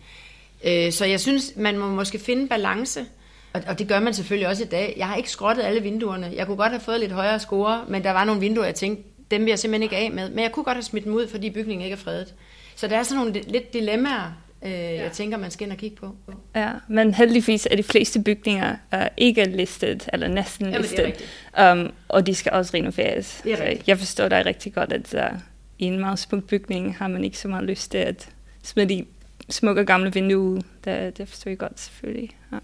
Øh, 0.64 0.92
så 0.92 1.04
jeg 1.04 1.20
synes, 1.20 1.52
man 1.56 1.78
må 1.78 1.88
måske 1.88 2.18
finde 2.18 2.48
balance, 2.48 3.06
og, 3.52 3.62
og 3.66 3.78
det 3.78 3.88
gør 3.88 4.00
man 4.00 4.14
selvfølgelig 4.14 4.48
også 4.48 4.64
i 4.64 4.66
dag. 4.66 4.94
Jeg 4.96 5.08
har 5.08 5.16
ikke 5.16 5.30
skrottet 5.30 5.62
alle 5.62 5.82
vinduerne. 5.82 6.32
Jeg 6.36 6.46
kunne 6.46 6.56
godt 6.56 6.72
have 6.72 6.80
fået 6.80 7.00
lidt 7.00 7.12
højere 7.12 7.40
score, 7.40 7.84
men 7.88 8.04
der 8.04 8.10
var 8.10 8.24
nogle 8.24 8.40
vinduer, 8.40 8.64
jeg 8.64 8.74
tænkte, 8.74 9.04
dem 9.30 9.40
vil 9.40 9.48
jeg 9.48 9.58
simpelthen 9.58 9.82
ikke 9.82 9.96
af 9.96 10.10
med. 10.10 10.30
Men 10.30 10.38
jeg 10.38 10.52
kunne 10.52 10.64
godt 10.64 10.76
have 10.76 10.82
smidt 10.82 11.04
dem 11.04 11.14
ud, 11.14 11.28
fordi 11.28 11.50
bygningen 11.50 11.84
ikke 11.84 11.94
er 11.94 11.98
fredet. 11.98 12.34
Så 12.76 12.88
der 12.88 12.96
er 12.96 13.02
sådan 13.02 13.24
nogle 13.24 13.40
lidt 13.48 13.72
dilemmaer, 13.72 14.42
øh, 14.64 14.70
ja. 14.70 15.02
jeg 15.02 15.12
tænker, 15.12 15.38
man 15.38 15.50
skal 15.50 15.64
ind 15.64 15.72
og 15.72 15.78
kigge 15.78 15.96
på. 15.96 16.16
Ja, 16.54 16.70
men 16.88 17.14
heldigvis 17.14 17.68
er 17.70 17.76
de 17.76 17.82
fleste 17.82 18.22
bygninger 18.22 18.76
uh, 18.92 19.00
ikke 19.16 19.44
listet, 19.44 20.08
eller 20.12 20.28
næsten 20.28 20.66
Jamen, 20.66 20.80
listet. 20.80 21.24
Um, 21.72 21.92
og 22.08 22.26
de 22.26 22.34
skal 22.34 22.52
også 22.52 22.70
renoveres. 22.74 23.40
Det 23.44 23.52
er 23.52 23.76
jeg 23.86 23.98
forstår 23.98 24.28
dig 24.28 24.46
rigtig 24.46 24.74
godt, 24.74 24.92
at 24.92 25.14
uh, 25.14 25.38
i 25.78 25.84
en 25.84 26.00
meget 26.00 26.18
smuk 26.18 26.44
bygning 26.44 26.96
har 26.96 27.08
man 27.08 27.24
ikke 27.24 27.38
så 27.38 27.48
meget 27.48 27.64
lyst 27.64 27.90
til 27.90 27.98
at 27.98 28.28
smide 28.62 28.88
de 28.88 29.04
smukke 29.50 29.84
gamle 29.84 30.12
vinduer. 30.12 30.60
Det, 30.84 31.18
det 31.18 31.28
forstår 31.28 31.50
jeg 31.50 31.58
godt 31.58 31.80
selvfølgelig. 31.80 32.30
Ja. 32.52 32.58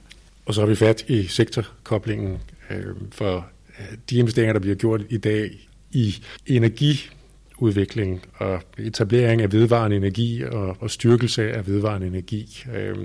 Og 0.47 0.55
så 0.55 0.61
har 0.61 0.69
vi 0.69 0.77
fat 0.77 1.05
i 1.09 1.27
sektorkoblingen 1.27 2.39
øh, 2.71 2.85
for 3.11 3.47
øh, 3.79 3.97
de 4.11 4.17
investeringer, 4.17 4.53
der 4.53 4.61
bliver 4.61 4.77
gjort 4.77 5.03
i 5.09 5.19
dag 5.19 5.70
i 5.91 6.15
energi 6.47 7.11
udvikling 7.59 8.23
og 8.35 8.63
etablering 8.79 9.43
af 9.43 9.53
vedvarende 9.53 9.97
energi 9.97 10.43
og, 10.45 10.77
og 10.81 10.91
styrkelse 10.91 11.53
af 11.53 11.67
vedvarende 11.67 12.07
energi, 12.07 12.65
øh, 12.75 12.97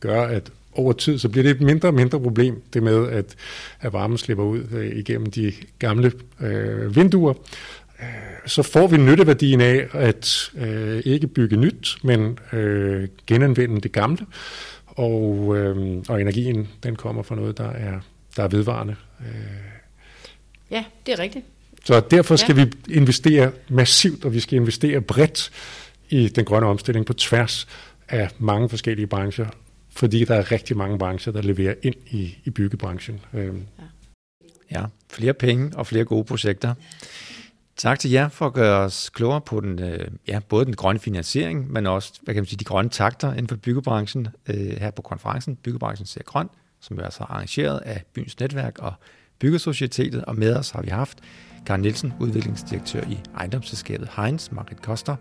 gør, 0.00 0.22
at 0.22 0.52
over 0.74 0.92
tid, 0.92 1.18
så 1.18 1.28
bliver 1.28 1.42
det 1.42 1.50
et 1.50 1.60
mindre 1.60 1.88
og 1.88 1.94
mindre 1.94 2.20
problem, 2.20 2.62
det 2.72 2.82
med, 2.82 3.08
at, 3.08 3.36
at 3.80 3.92
varmen 3.92 4.18
slipper 4.18 4.44
ud 4.44 4.64
øh, 4.72 4.96
igennem 4.96 5.30
de 5.30 5.52
gamle 5.78 6.12
øh, 6.40 6.96
vinduer. 6.96 7.34
Øh, 8.00 8.06
så 8.46 8.62
får 8.62 8.86
vi 8.86 8.96
nytteværdien 8.96 9.60
af 9.60 9.88
at 9.92 10.50
øh, 10.54 11.02
ikke 11.04 11.26
bygge 11.26 11.56
nyt, 11.56 11.96
men 12.02 12.38
øh, 12.52 13.08
genanvende 13.26 13.80
det 13.80 13.92
gamle 13.92 14.26
og, 14.86 15.56
øh, 15.56 16.02
og 16.08 16.20
energien 16.20 16.68
den 16.82 16.96
kommer 16.96 17.22
fra 17.22 17.34
noget, 17.34 17.58
der 17.58 17.70
er, 17.70 18.00
der 18.36 18.42
er 18.42 18.48
vedvarende. 18.48 18.96
Øh. 19.20 19.26
Ja, 20.70 20.84
det 21.06 21.12
er 21.12 21.18
rigtigt. 21.18 21.44
Så 21.84 22.00
derfor 22.10 22.36
skal 22.36 22.58
ja. 22.58 22.64
vi 22.64 22.72
investere 22.88 23.52
massivt, 23.68 24.24
og 24.24 24.32
vi 24.32 24.40
skal 24.40 24.56
investere 24.56 25.00
bredt 25.00 25.50
i 26.08 26.28
den 26.28 26.44
grønne 26.44 26.68
omstilling 26.68 27.06
på 27.06 27.12
tværs 27.12 27.66
af 28.08 28.30
mange 28.38 28.68
forskellige 28.68 29.06
brancher, 29.06 29.46
fordi 29.90 30.24
der 30.24 30.34
er 30.34 30.52
rigtig 30.52 30.76
mange 30.76 30.98
brancher, 30.98 31.32
der 31.32 31.42
leverer 31.42 31.74
ind 31.82 31.94
i, 32.06 32.38
i 32.44 32.50
byggebranchen. 32.50 33.20
Ja. 33.34 33.48
ja, 34.70 34.84
flere 35.12 35.34
penge 35.34 35.72
og 35.76 35.86
flere 35.86 36.04
gode 36.04 36.24
projekter. 36.24 36.74
Tak 37.76 37.98
til 37.98 38.10
jer 38.10 38.28
for 38.28 38.46
at 38.46 38.52
gøre 38.52 38.78
os 38.78 39.10
klogere 39.10 39.40
på 39.40 39.60
den, 39.60 39.78
øh, 39.78 40.08
ja, 40.28 40.40
både 40.48 40.64
den 40.64 40.76
grønne 40.76 41.00
finansiering, 41.00 41.72
men 41.72 41.86
også 41.86 42.12
hvad 42.22 42.34
kan 42.34 42.40
man 42.40 42.46
sige, 42.46 42.58
de 42.58 42.64
grønne 42.64 42.90
takter 42.90 43.32
inden 43.32 43.48
for 43.48 43.56
byggebranchen 43.56 44.28
øh, 44.46 44.56
her 44.56 44.90
på 44.90 45.02
konferencen. 45.02 45.56
Byggebranchen 45.56 46.06
ser 46.06 46.22
grøn, 46.22 46.48
som 46.80 46.98
er 46.98 47.02
altså 47.02 47.22
arrangeret 47.22 47.78
af 47.78 48.04
Byens 48.12 48.40
Netværk 48.40 48.78
og 48.78 48.92
Byggesocietetet, 49.38 50.24
og 50.24 50.38
med 50.38 50.56
os 50.56 50.70
har 50.70 50.82
vi 50.82 50.90
haft 50.90 51.18
Karen 51.66 51.80
Nielsen, 51.80 52.12
udviklingsdirektør 52.20 53.00
i 53.00 53.18
ejendomsselskabet 53.36 54.08
Heinz, 54.16 54.50
Margret 54.50 54.82
Koster, 54.82 55.16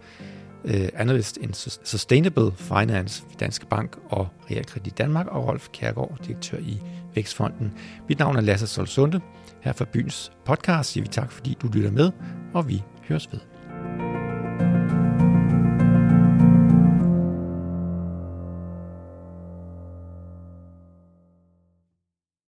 øh, 0.66 0.90
analyst 0.94 1.38
in 1.38 1.54
Sustainable 1.84 2.52
Finance 2.56 3.24
ved 3.30 3.38
Danske 3.40 3.66
Bank 3.66 3.98
og 4.10 4.28
Realkredit 4.52 4.98
Danmark, 4.98 5.28
og 5.28 5.48
Rolf 5.48 5.68
Kærgaard, 5.74 6.18
direktør 6.28 6.58
i 6.58 6.82
Vækstfonden. 7.16 7.74
Mit 8.10 8.20
navn 8.20 8.36
er 8.36 8.42
Lasse 8.42 8.68
Solsunde. 8.68 9.22
Her 9.62 9.74
fra 9.74 9.86
Byens 9.86 10.32
podcast 10.46 10.90
siger 10.90 11.04
vi 11.04 11.08
tak, 11.08 11.32
fordi 11.32 11.58
du 11.62 11.68
lytter 11.68 11.92
med, 11.92 12.12
og 12.54 12.68
vi 12.68 12.84
høres 13.08 13.30
ved. 13.32 13.51